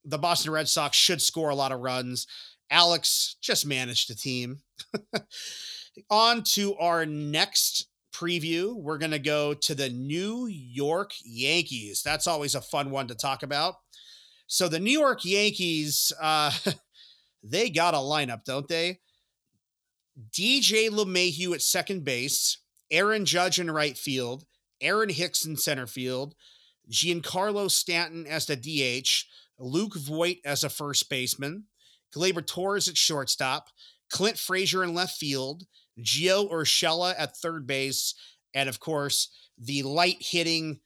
[0.03, 2.27] the Boston Red Sox should score a lot of runs.
[2.71, 4.59] Alex just managed the team.
[6.09, 8.75] on to our next preview.
[8.75, 12.01] We're going to go to the New York Yankees.
[12.03, 13.75] That's always a fun one to talk about.
[14.47, 16.51] So the New York Yankees, uh,
[17.43, 18.99] they got a lineup, don't they?
[20.31, 22.59] DJ LeMahieu at second base,
[22.91, 24.45] Aaron Judge in right field,
[24.79, 26.35] Aaron Hicks in center field,
[26.89, 29.25] Giancarlo Stanton as the DH,
[29.57, 31.65] Luke Voit as a first baseman,
[32.15, 33.69] Gleyber Torres at shortstop,
[34.09, 35.65] Clint Frazier in left field,
[35.99, 38.13] Gio Urshela at third base,
[38.53, 40.79] and of course, the light hitting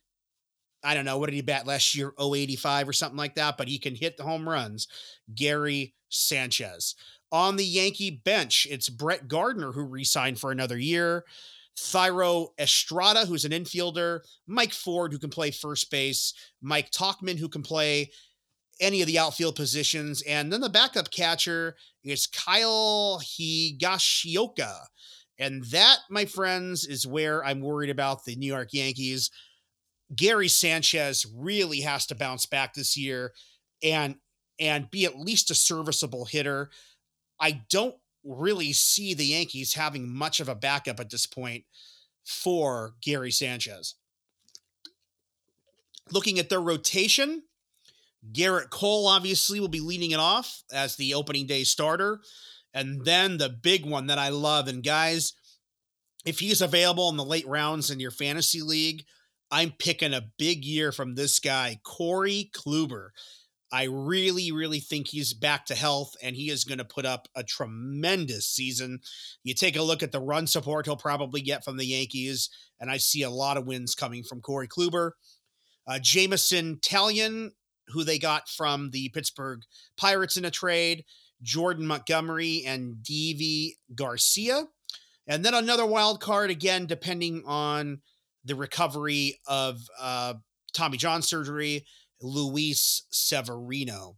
[0.83, 2.13] I don't know, what did he bat last year?
[2.19, 4.87] 085 or something like that, but he can hit the home runs.
[5.33, 6.95] Gary Sanchez.
[7.31, 11.25] On the Yankee bench, it's Brett Gardner who re signed for another year.
[11.77, 17.47] Thairo Estrada, who's an infielder, Mike Ford, who can play first base, Mike Tauchman, who
[17.47, 18.11] can play
[18.81, 20.21] any of the outfield positions.
[20.23, 24.75] And then the backup catcher is Kyle Higashioka.
[25.37, 29.31] And that, my friends, is where I'm worried about the New York Yankees.
[30.15, 33.33] Gary Sanchez really has to bounce back this year
[33.83, 34.15] and
[34.59, 36.69] and be at least a serviceable hitter.
[37.39, 37.95] I don't
[38.25, 41.63] really see the Yankees having much of a backup at this point
[42.25, 43.95] for Gary Sanchez.
[46.11, 47.43] Looking at their rotation,
[48.31, 52.19] Gerrit Cole obviously will be leading it off as the opening day starter.
[52.73, 55.33] And then the big one that I love, and guys,
[56.25, 59.05] if he's available in the late rounds in your fantasy league,
[59.51, 63.09] I'm picking a big year from this guy, Corey Kluber.
[63.71, 67.27] I really, really think he's back to health and he is going to put up
[67.35, 68.99] a tremendous season.
[69.43, 72.89] You take a look at the run support he'll probably get from the Yankees, and
[72.89, 75.11] I see a lot of wins coming from Corey Kluber.
[75.87, 77.51] Uh, Jameson Taillon,
[77.87, 79.61] who they got from the Pittsburgh
[79.97, 81.05] Pirates in a trade,
[81.41, 84.65] Jordan Montgomery, and Deivi Garcia.
[85.27, 88.01] And then another wild card, again, depending on
[88.43, 90.35] the recovery of uh,
[90.73, 91.85] Tommy John surgery,
[92.21, 94.17] Luis Severino.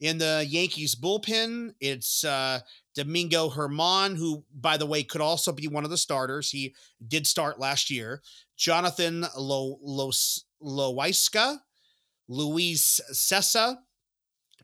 [0.00, 2.60] In the Yankees bullpen, it's uh,
[2.94, 6.50] Domingo Germán, who, by the way, could also be one of the starters.
[6.50, 6.74] He
[7.06, 8.22] did start last year.
[8.56, 10.10] Jonathan Lo- Lo-
[10.62, 11.58] Loáisiga,
[12.28, 13.76] Luis Cessa,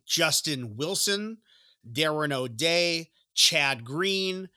[0.06, 1.38] Justin Wilson,
[1.90, 4.48] Darren O'Day, Chad Green,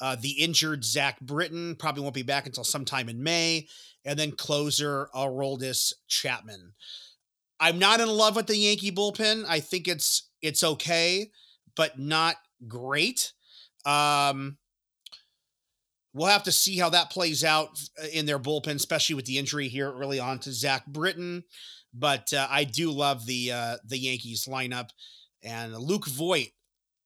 [0.00, 3.66] uh, the injured Zach Britton probably won't be back until sometime in May,
[4.04, 6.72] and then closer Aroldis Chapman.
[7.58, 9.44] I'm not in love with the Yankee bullpen.
[9.46, 11.30] I think it's it's okay,
[11.76, 12.36] but not
[12.66, 13.32] great.
[13.84, 14.56] Um,
[16.14, 19.38] we'll have to see how that plays out uh, in their bullpen, especially with the
[19.38, 21.44] injury here early on to Zach Britton.
[21.92, 24.90] But uh, I do love the uh, the Yankees lineup
[25.42, 26.48] and Luke Voit.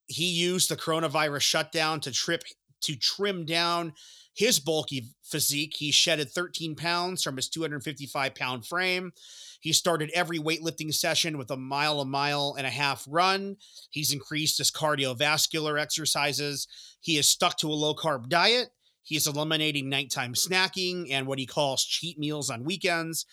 [0.07, 2.43] He used the coronavirus shutdown to trip
[2.81, 3.93] to trim down
[4.35, 5.75] his bulky physique.
[5.77, 9.13] He shedded 13 pounds from his 255 pound frame.
[9.61, 13.55] He started every weightlifting session with a mile, a mile and a half run.
[13.89, 16.67] He's increased his cardiovascular exercises.
[16.99, 18.69] He is stuck to a low carb diet.
[19.01, 23.25] He's eliminating nighttime snacking and what he calls cheat meals on weekends.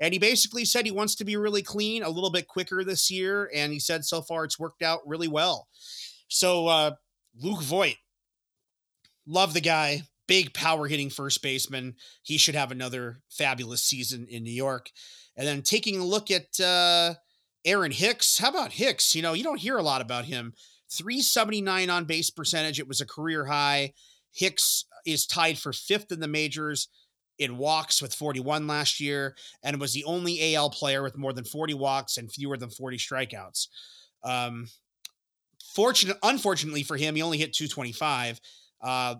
[0.00, 3.10] And he basically said he wants to be really clean a little bit quicker this
[3.10, 3.50] year.
[3.54, 5.68] And he said so far it's worked out really well.
[6.28, 6.92] So, uh,
[7.38, 7.96] Luke Voit,
[9.30, 10.02] love the guy.
[10.26, 11.94] Big power hitting first baseman.
[12.22, 14.90] He should have another fabulous season in New York.
[15.36, 17.14] And then taking a look at uh,
[17.64, 18.38] Aaron Hicks.
[18.38, 19.14] How about Hicks?
[19.14, 20.54] You know, you don't hear a lot about him.
[20.92, 22.78] 379 on base percentage.
[22.78, 23.92] It was a career high.
[24.32, 26.88] Hicks is tied for fifth in the majors
[27.38, 31.44] in walks with 41 last year and was the only AL player with more than
[31.44, 33.68] 40 walks and fewer than 40 strikeouts.
[34.22, 34.68] Um,
[35.74, 38.40] fortunate, unfortunately for him, he only hit 225.
[38.82, 39.16] Uh,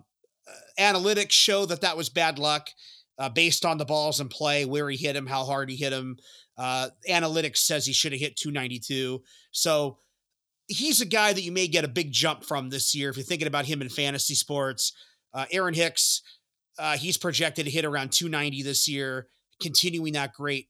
[0.79, 2.69] analytics show that that was bad luck
[3.17, 5.93] uh, based on the balls in play, where he hit him, how hard he hit
[5.93, 6.17] him.
[6.57, 9.21] Uh, analytics says he should have hit 292.
[9.51, 9.97] So
[10.67, 13.23] he's a guy that you may get a big jump from this year if you're
[13.23, 14.93] thinking about him in fantasy sports.
[15.33, 16.21] Uh, Aaron Hicks,
[16.79, 19.27] uh, he's projected to hit around 290 this year,
[19.61, 20.67] continuing that great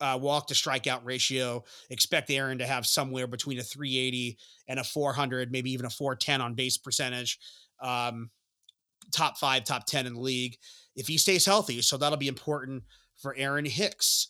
[0.00, 1.64] uh, walk to strikeout ratio.
[1.90, 6.40] Expect Aaron to have somewhere between a 380 and a 400, maybe even a 410
[6.40, 7.38] on base percentage.
[7.80, 8.30] Um,
[9.12, 10.56] top five, top 10 in the league
[10.94, 11.80] if he stays healthy.
[11.82, 12.82] So that'll be important
[13.16, 14.28] for Aaron Hicks.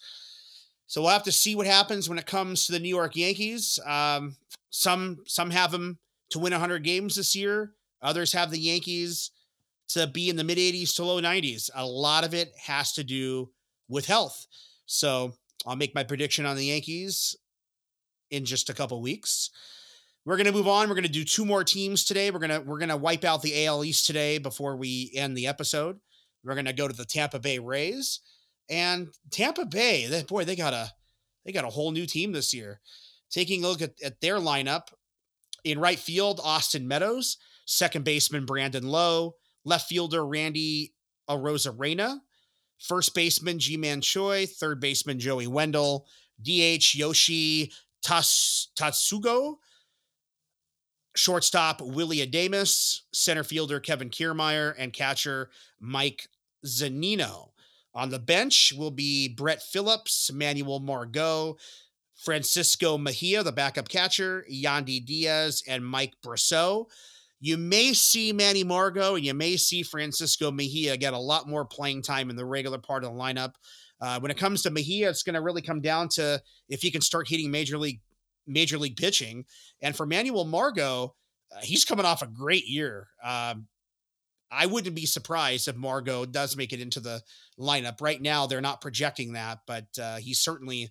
[0.87, 3.79] So we'll have to see what happens when it comes to the New York Yankees.
[3.85, 4.37] Um,
[4.71, 5.99] some some have them
[6.31, 7.73] to win 100 games this year.
[8.03, 9.31] Others have the Yankees
[9.89, 11.71] to be in the mid 80s to low 90s.
[11.75, 13.51] A lot of it has to do
[13.89, 14.47] with health.
[14.87, 15.35] So
[15.67, 17.37] I'll make my prediction on the Yankees
[18.31, 19.51] in just a couple weeks.
[20.27, 20.89] We're going to move on.
[20.89, 22.33] We're going to do two more teams today.
[22.33, 25.37] We're going to we're going to wipe out the AL East today before we end
[25.37, 26.01] the episode.
[26.45, 28.21] We're going to go to the Tampa Bay Rays.
[28.69, 30.91] And Tampa Bay, boy, they got a
[31.45, 32.81] they got a whole new team this year.
[33.31, 34.89] Taking a look at, at their lineup,
[35.63, 40.93] in right field, Austin Meadows, second baseman Brandon Lowe, left fielder Randy
[41.31, 42.19] Arozarena,
[42.79, 46.07] first baseman Ji-Man Choi, third baseman Joey Wendle,
[46.43, 47.73] DH Yoshi
[48.03, 49.59] Tas- Tsutsugo,
[51.17, 55.51] shortstop Willy Adames, center fielder Kevin Kiermaier, and catcher
[55.81, 56.29] Mike
[56.65, 57.51] Zunino.
[57.95, 61.57] On the bench will be Brett Phillips, Manuel Margot,
[62.15, 66.87] Francisco Mejia, the backup catcher, Yandy Diaz, and Mike Brosseau.
[67.41, 71.65] You may see Manny Margot and you may see Francisco Mejia get a lot more
[71.65, 73.55] playing time in the regular part of the lineup.
[74.01, 76.91] Uh, when it comes to Mejia, it's going to really come down to if he
[76.91, 78.01] can start hitting major league
[78.47, 79.45] major league pitching.
[79.81, 81.15] And for Manuel Margot,
[81.55, 83.09] uh, he's coming off a great year.
[83.23, 83.67] Um,
[84.51, 87.23] I wouldn't be surprised if Margot does make it into the
[87.59, 88.01] lineup.
[88.01, 90.91] Right now, they're not projecting that, but uh, he certainly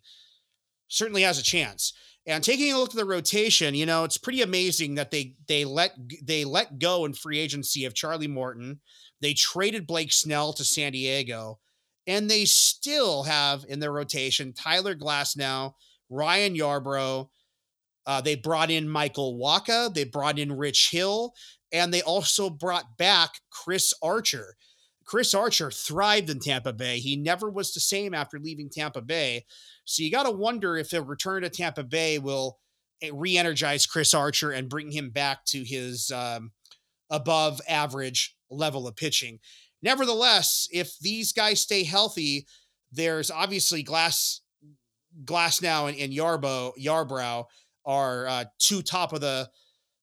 [0.87, 1.93] certainly has a chance.
[2.27, 5.63] And taking a look at the rotation, you know, it's pretty amazing that they they
[5.63, 8.81] let they let go in free agency of Charlie Morton.
[9.21, 11.59] They traded Blake Snell to San Diego,
[12.07, 15.73] and they still have in their rotation Tyler Glasnow,
[16.09, 17.29] Ryan Yarbrough.
[18.05, 19.93] Uh, they brought in Michael Wacha.
[19.93, 21.33] They brought in Rich Hill.
[21.71, 24.55] And they also brought back Chris Archer.
[25.05, 26.99] Chris Archer thrived in Tampa Bay.
[26.99, 29.45] He never was the same after leaving Tampa Bay.
[29.85, 32.57] So you got to wonder if a return to Tampa Bay will
[33.01, 36.51] eh, re energize Chris Archer and bring him back to his um,
[37.09, 39.39] above average level of pitching.
[39.83, 42.47] Nevertheless, if these guys stay healthy,
[42.91, 44.41] there's obviously Glass
[45.23, 47.45] Glasnow and, and Yarbo Yarbrough
[47.85, 49.49] are uh, two top of the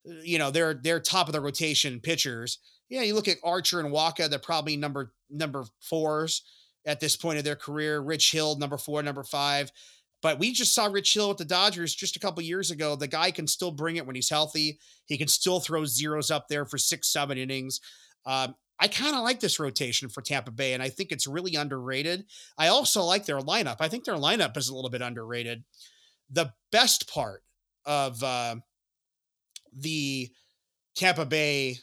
[0.05, 2.59] you know, they're they're top of the rotation pitchers.
[2.89, 6.43] Yeah, you look at Archer and Wacha, they're probably number number fours
[6.85, 8.01] at this point of their career.
[8.01, 9.71] Rich Hill, number four, number five.
[10.21, 12.95] But we just saw Rich Hill with the Dodgers just a couple years ago.
[12.95, 14.79] The guy can still bring it when he's healthy.
[15.07, 17.81] He can still throw zeros up there for six, seven innings.
[18.25, 21.55] Um, I kind of like this rotation for Tampa Bay, and I think it's really
[21.57, 22.25] underrated.
[22.57, 23.77] I also like their lineup.
[23.81, 25.65] I think their lineup is a little bit underrated.
[26.31, 27.43] The best part
[27.85, 28.57] of uh,
[29.73, 30.31] the
[30.95, 31.79] Tampa Bay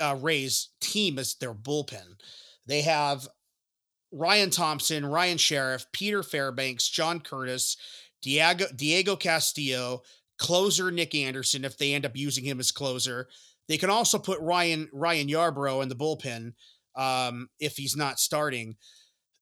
[0.00, 2.20] uh, Rays team is their bullpen.
[2.66, 3.28] They have
[4.12, 7.76] Ryan Thompson, Ryan Sherriff, Peter Fairbanks, John Curtis,
[8.22, 10.02] Diego Diego Castillo,
[10.38, 13.28] closer Nick Anderson if they end up using him as closer.
[13.68, 16.52] They can also put Ryan Ryan Yarbrough in the bullpen
[16.96, 18.76] um, if he's not starting.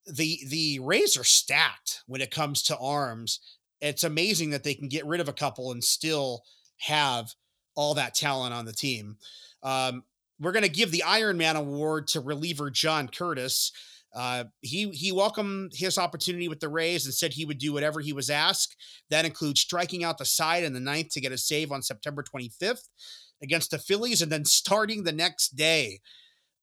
[0.05, 3.39] The the Rays are stacked when it comes to arms.
[3.83, 6.43] It's amazing that they can get rid of a couple and still
[6.79, 7.33] have
[7.75, 9.17] all that talent on the team.
[9.61, 10.03] Um,
[10.39, 13.71] we're going to give the Iron Man Award to reliever John Curtis.
[14.15, 17.99] Uh, he he welcomed his opportunity with the Rays and said he would do whatever
[17.99, 18.75] he was asked.
[19.09, 22.23] That includes striking out the side in the ninth to get a save on September
[22.23, 22.87] 25th
[23.41, 25.99] against the Phillies, and then starting the next day.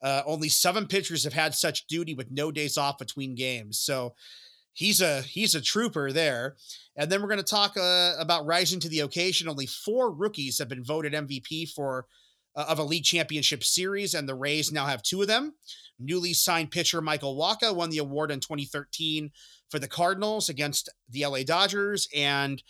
[0.03, 3.79] Uh, only seven pitchers have had such duty with no days off between games.
[3.79, 4.15] So
[4.73, 6.57] he's a he's a trooper there.
[6.97, 9.49] And then we're going to talk uh, about rising to the occasion.
[9.49, 12.07] Only four rookies have been voted MVP for
[12.57, 15.55] uh, of a league championship series, and the Rays now have two of them.
[15.99, 19.31] Newly signed pitcher Michael Wacha won the award in 2013
[19.71, 22.63] for the Cardinals against the LA Dodgers, and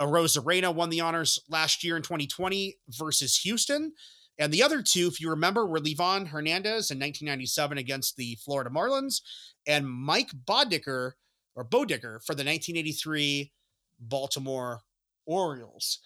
[0.00, 3.92] Arozarena won the honors last year in 2020 versus Houston.
[4.38, 8.70] And the other two, if you remember, were Livan Hernandez in 1997 against the Florida
[8.70, 9.20] Marlins
[9.66, 11.12] and Mike Boddicker
[11.54, 13.52] or Bodicker for the 1983
[13.98, 14.80] Baltimore
[15.26, 15.98] Orioles.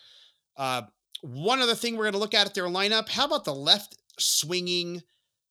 [0.56, 0.82] Uh,
[1.22, 3.08] one other thing we're going to look at at their lineup.
[3.08, 5.02] How about the left swinging,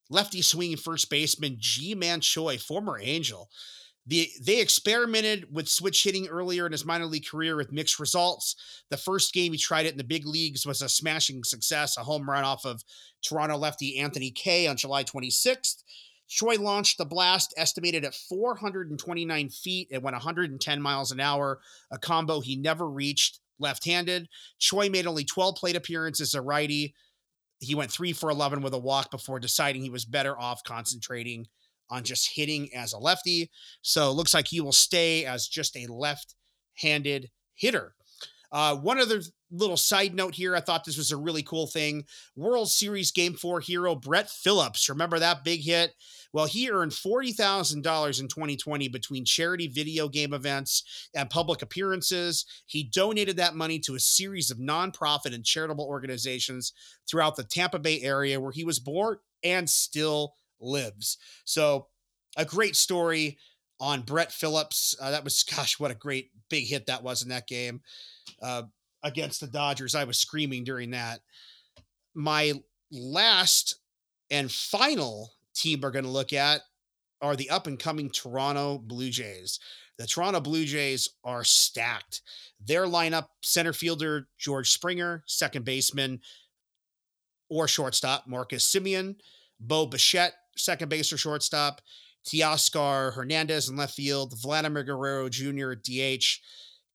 [0.10, 3.50] lefty swinging first baseman Ji-Man Choi, former Angel?
[4.06, 8.56] The, they experimented with switch hitting earlier in his minor league career with mixed results.
[8.90, 12.04] The first game he tried it in the big leagues was a smashing success, a
[12.04, 12.84] home run off of
[13.26, 15.84] Toronto lefty Anthony Kay on July 26th.
[16.28, 19.88] Choi launched the blast estimated at 429 feet.
[19.92, 21.60] It went 110 miles an hour,
[21.92, 24.28] a combo he never reached left handed.
[24.60, 26.94] Choi made only 12 plate appearances as a righty.
[27.60, 31.48] He went three for 11 with a walk before deciding he was better off concentrating
[31.90, 33.52] on just hitting as a lefty.
[33.82, 36.36] So it looks like he will stay as just a left
[36.76, 37.96] handed hitter.
[38.52, 39.22] Uh, one other
[39.54, 42.06] little side note here, I thought this was a really cool thing.
[42.36, 44.90] World Series Game 4 hero Brett Phillips.
[44.90, 45.94] Remember that big hit?
[46.34, 47.76] Well, he earned $40,000
[48.20, 52.46] in 2020 between charity video game events and public appearances.
[52.66, 56.74] He donated that money to a series of nonprofit and charitable organizations
[57.08, 61.18] throughout the Tampa Bay area where he was born and still lives.
[61.46, 61.88] So,
[62.36, 63.38] a great story
[63.80, 64.96] on Brett Phillips.
[65.00, 67.82] Uh, that was, gosh, what a great big hit that was in that game
[68.42, 68.64] uh,
[69.04, 69.96] against the Dodgers.
[69.96, 71.20] I was screaming during that.
[72.14, 72.54] My
[72.92, 73.76] last
[74.30, 76.62] and final team we're going to look at
[77.22, 79.60] are the up and coming Toronto Blue Jays.
[79.98, 82.22] The Toronto Blue Jays are stacked.
[82.66, 86.22] Their lineup center fielder George Springer, second baseman
[87.50, 89.16] or shortstop Marcus Semien,
[89.60, 91.82] Bo Bichette, second base or shortstop,
[92.26, 95.74] Teoscar Hernandez in left field, Vladimir Guerrero Jr.
[95.74, 96.42] DH,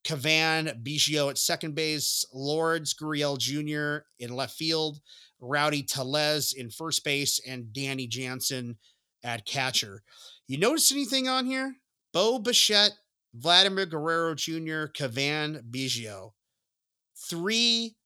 [0.04, 4.04] Cavan Biggio at second base, Lourdes, Gurriel Jr.
[4.18, 5.00] in left field,
[5.40, 8.78] Rowdy Tellez in first base, and Danny Jansen
[9.22, 10.02] at catcher.
[10.46, 11.76] You notice anything on here?
[12.12, 12.92] Bo Bichette,
[13.34, 16.32] Vladimir Guerrero Jr., Cavan Biggio.
[17.28, 17.96] Three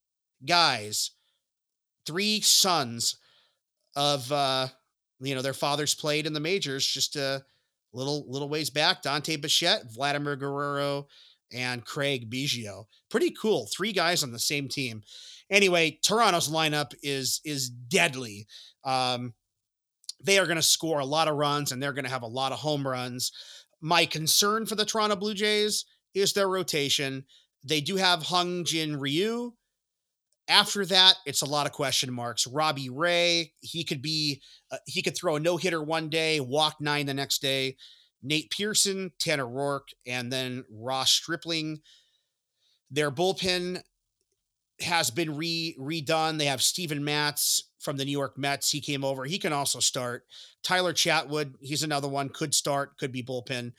[0.45, 1.13] guys,
[2.07, 3.17] three sons
[3.95, 4.69] of uh,
[5.23, 7.45] you know, their fathers played in the majors just a
[7.93, 9.03] little little ways back.
[9.03, 11.07] Dante Bichette, Vladimir Guerrero,
[11.53, 12.85] and Craig Biggio.
[13.11, 13.69] Pretty cool.
[13.75, 15.03] Three guys on the same team.
[15.51, 18.47] Anyway, Toronto's lineup is is deadly.
[18.85, 19.35] Um,
[20.25, 22.27] they are going to score a lot of runs and they're going to have a
[22.27, 23.33] lot of home runs.
[23.81, 25.85] My concern for the Toronto Blue Jays
[26.15, 27.25] is their rotation.
[27.65, 29.53] They do have Hyun Jin Ryu.
[30.49, 32.47] After that, it's a lot of question marks.
[32.47, 36.77] Robbie Ray, he could be, uh, he could throw a no hitter one day, walk
[36.81, 37.77] nine the next day.
[38.23, 41.81] Nate Pearson, Tanner Roark, and then Ross Stripling.
[42.91, 43.83] Their bullpen
[44.81, 46.39] has been re redone.
[46.39, 48.71] They have Steven Matz from the New York Mets.
[48.71, 49.25] He came over.
[49.25, 50.25] He can also start.
[50.63, 52.29] Tyler Chatwood, he's another one.
[52.29, 53.73] Could start, could be bullpen.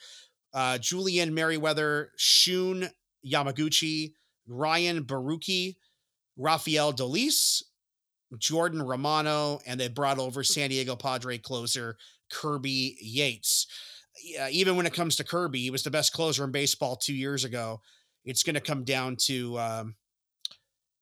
[0.53, 2.89] Uh, Julian Merryweather, Shun
[3.25, 4.13] Yamaguchi,
[4.47, 5.77] Ryan Borucki,
[6.37, 7.63] Rafael Dolis,
[8.37, 11.97] Jordan Romano, and they brought over San Diego Padre closer
[12.31, 13.67] Kirby Yates.
[14.23, 17.13] Yeah, even when it comes to Kirby, he was the best closer in baseball two
[17.13, 17.81] years ago.
[18.23, 19.95] It's going to come down to um,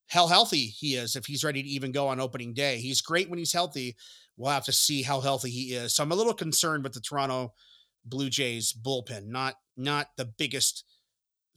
[0.08, 2.78] how healthy he is if he's ready to even go on opening day.
[2.78, 3.96] He's great when he's healthy.
[4.38, 5.96] We'll have to see how healthy he is.
[5.96, 7.54] So I'm a little concerned with the Toronto
[8.04, 9.28] Blue Jays bullpen.
[9.28, 10.84] Not not the biggest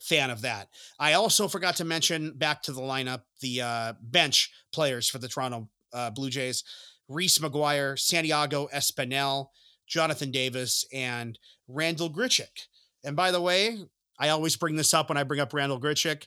[0.01, 0.69] fan of that.
[0.99, 5.29] I also forgot to mention back to the lineup the uh, bench players for the
[5.29, 6.62] Toronto uh, Blue Jays:
[7.09, 9.47] Reese McGuire, Santiago Espinal,
[9.87, 12.66] Jonathan Davis, and Randall Grichuk.
[13.05, 13.78] And by the way,
[14.18, 16.26] I always bring this up when I bring up Randall Grichuk.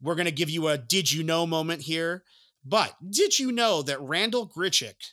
[0.00, 2.24] We're going to give you a did you know moment here.
[2.64, 5.12] But did you know that Randall Grichuk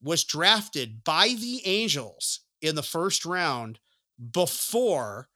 [0.00, 3.80] was drafted by the Angels in the first round
[4.32, 5.28] before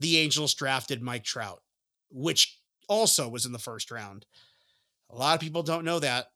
[0.00, 1.62] the Angels drafted Mike Trout,
[2.10, 4.24] which also was in the first round?
[5.10, 6.28] A lot of people don't know that.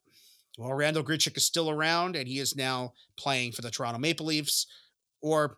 [0.58, 4.26] Well, Randall Grichuk is still around and he is now playing for the Toronto Maple
[4.26, 4.66] Leafs,
[5.20, 5.56] or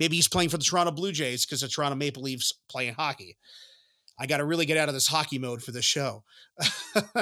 [0.00, 3.36] maybe he's playing for the Toronto Blue Jays because the Toronto Maple Leafs playing hockey.
[4.18, 6.22] I got to really get out of this hockey mode for this show.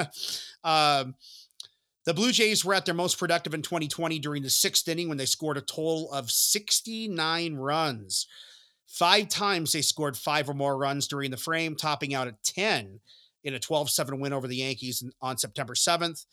[0.63, 1.15] um,
[2.05, 5.17] the Blue Jays were at their most productive in 2020 during the sixth inning when
[5.17, 8.27] they scored a total of 69 runs.
[8.87, 12.99] Five times they scored five or more runs during the frame, topping out at 10
[13.43, 16.25] in a 12 7 win over the Yankees on September 7th.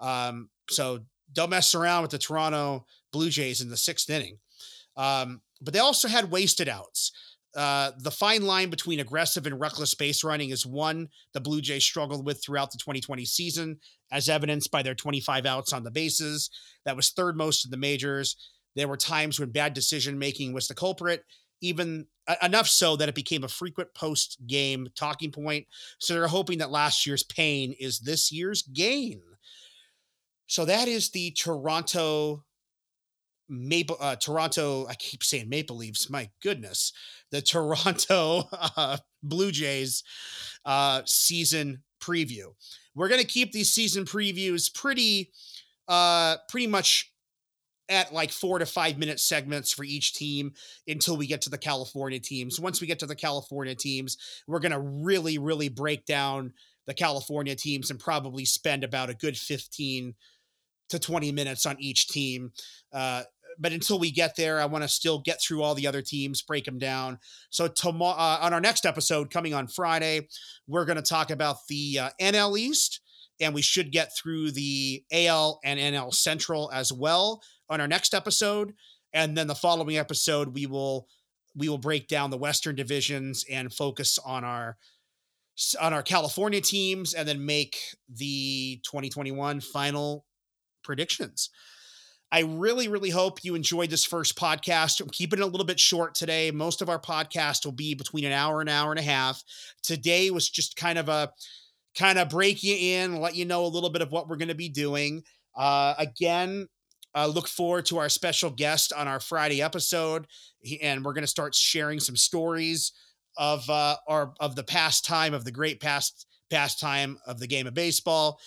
[0.00, 1.00] Um, so
[1.32, 4.38] don't mess around with the Toronto Blue Jays in the sixth inning.
[4.96, 7.12] Um, but they also had wasted outs.
[7.56, 11.84] Uh, the fine line between aggressive and reckless base running is one the Blue Jays
[11.84, 13.78] struggled with throughout the 2020 season,
[14.12, 16.50] as evidenced by their 25 outs on the bases.
[16.84, 18.36] That was third most in the majors.
[18.76, 21.24] There were times when bad decision making was the culprit,
[21.60, 25.66] even uh, enough so that it became a frequent post game talking point.
[25.98, 29.20] So they're hoping that last year's pain is this year's gain.
[30.50, 32.42] So that is the Toronto
[33.48, 34.84] Maple uh, Toronto.
[34.88, 36.10] I keep saying Maple Leafs.
[36.10, 36.92] My goodness,
[37.30, 38.42] the Toronto
[38.76, 40.02] uh, Blue Jays
[40.64, 42.46] uh, season preview.
[42.96, 45.30] We're gonna keep these season previews pretty,
[45.86, 47.12] uh, pretty much
[47.88, 50.52] at like four to five minute segments for each team
[50.88, 52.58] until we get to the California teams.
[52.58, 54.16] Once we get to the California teams,
[54.48, 56.52] we're gonna really, really break down
[56.88, 60.14] the California teams and probably spend about a good fifteen
[60.90, 62.52] to 20 minutes on each team.
[62.92, 63.22] Uh,
[63.58, 66.42] but until we get there, I want to still get through all the other teams,
[66.42, 67.18] break them down.
[67.50, 70.28] So tomorrow, uh, on our next episode coming on Friday,
[70.66, 73.00] we're going to talk about the uh, NL East,
[73.40, 78.14] and we should get through the AL and NL Central as well on our next
[78.14, 78.72] episode.
[79.12, 81.06] And then the following episode, we will
[81.56, 84.76] we will break down the Western divisions and focus on our
[85.80, 87.76] on our California teams, and then make
[88.08, 90.24] the 2021 final
[90.90, 91.50] predictions.
[92.32, 95.00] I really, really hope you enjoyed this first podcast.
[95.00, 96.50] I'm keeping it a little bit short today.
[96.50, 99.40] Most of our podcast will be between an hour, and an hour and a half.
[99.84, 101.30] Today was just kind of a
[101.96, 104.48] kind of break you in, let you know a little bit of what we're going
[104.48, 105.22] to be doing.
[105.56, 106.66] Uh, again,
[107.14, 110.26] uh, look forward to our special guest on our Friday episode,
[110.82, 112.92] and we're going to start sharing some stories
[113.36, 117.46] of uh, our of the past time of the great past past time of the
[117.46, 118.40] game of baseball.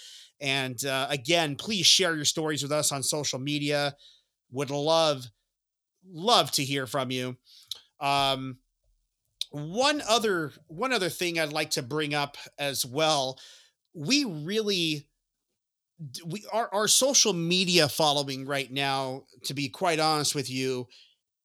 [0.44, 3.96] And uh, again, please share your stories with us on social media.
[4.52, 5.26] Would love,
[6.06, 7.38] love to hear from you.
[8.02, 8.58] Um,
[9.52, 13.40] one other one other thing I'd like to bring up as well.
[13.94, 15.08] We really
[16.26, 20.88] we our, our social media following right now, to be quite honest with you,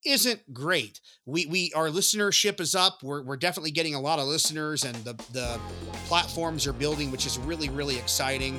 [0.05, 1.01] isn't great.
[1.26, 3.03] We we our listenership is up.
[3.03, 5.61] We're we're definitely getting a lot of listeners and the the
[6.07, 8.59] platforms are building, which is really, really exciting.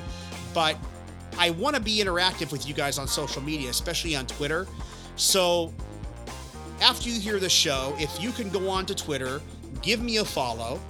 [0.52, 0.76] But
[1.38, 4.66] I want to be interactive with you guys on social media, especially on Twitter.
[5.16, 5.72] So
[6.80, 9.40] after you hear the show, if you can go on to Twitter,
[9.82, 10.80] give me a follow.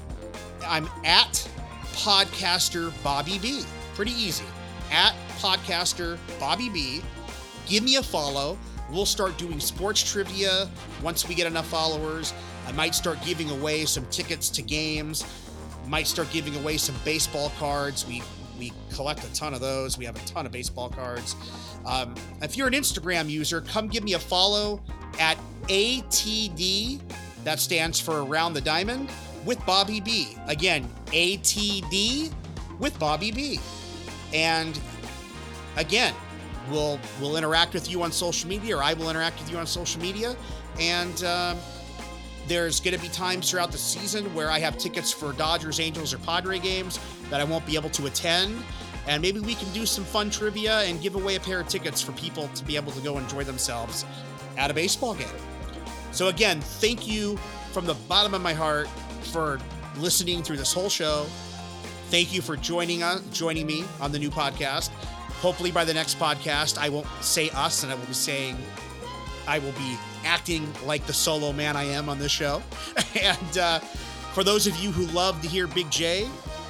[0.67, 1.49] I'm at
[1.93, 3.65] podcaster Bobby B.
[3.95, 4.45] Pretty easy.
[4.91, 7.03] At podcaster Bobby B.
[7.67, 8.59] Give me a follow.
[8.91, 10.69] We'll start doing sports trivia
[11.03, 12.35] once we get enough followers.
[12.67, 15.25] I might start giving away some tickets to games.
[15.87, 18.07] Might start giving away some baseball cards.
[18.07, 18.23] We
[18.61, 19.97] we collect a ton of those.
[19.97, 21.35] We have a ton of baseball cards.
[21.87, 24.83] Um, if you're an Instagram user, come give me a follow
[25.19, 25.39] at
[25.69, 27.01] ATD.
[27.45, 29.11] That stands for Around the Diamond
[29.47, 30.37] with Bobby B.
[30.47, 32.31] Again, ATD
[32.79, 33.59] with Bobby B.
[34.35, 34.79] And
[35.77, 36.15] again,
[36.71, 39.67] we'll we'll interact with you on social media, or I will interact with you on
[39.67, 40.37] social media.
[40.79, 41.57] And um,
[42.51, 46.13] there's going to be times throughout the season where I have tickets for Dodgers, Angels,
[46.13, 46.99] or Padre games
[47.31, 48.65] that I won't be able to attend.
[49.07, 52.03] And maybe we can do some fun trivia and give away a pair of tickets
[52.03, 54.05] for people to be able to go enjoy themselves
[54.59, 55.29] at a baseball game.
[56.11, 57.37] So, again, thank you
[57.71, 58.89] from the bottom of my heart
[59.23, 59.61] for
[59.97, 61.27] listening through this whole show.
[62.09, 64.89] Thank you for joining us, joining me on the new podcast.
[65.39, 68.57] Hopefully, by the next podcast, I won't say us, and I will be saying
[69.47, 72.63] I will be acting like the solo man I am on this show.
[73.21, 73.79] and uh,
[74.33, 76.29] for those of you who love to hear Big J,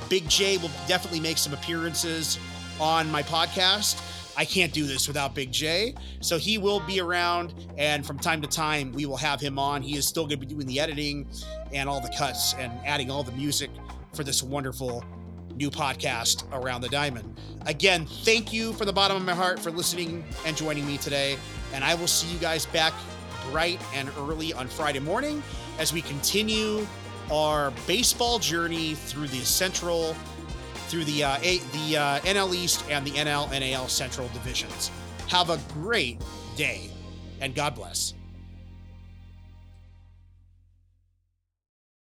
[0.09, 2.39] Big J will definitely make some appearances
[2.81, 4.01] on my podcast.
[4.37, 5.95] I can't do this without Big J.
[6.21, 9.83] So he will be around, and from time to time, we will have him on.
[9.83, 11.29] He is still going to be doing the editing
[11.73, 13.71] and all the cuts and adding all the music
[14.15, 15.05] for this wonderful
[15.55, 17.39] new podcast around the diamond.
[17.67, 21.37] Again, thank you from the bottom of my heart for listening and joining me today.
[21.75, 22.95] And I will see you guys back
[23.51, 25.43] bright and early on Friday morning
[25.79, 26.87] as we continue
[27.31, 30.15] our baseball journey through the Central
[30.89, 34.91] through the uh, a, the uh, NL East and the NL NAL Central divisions.
[35.29, 36.21] Have a great
[36.57, 36.91] day,
[37.41, 38.15] and God bless.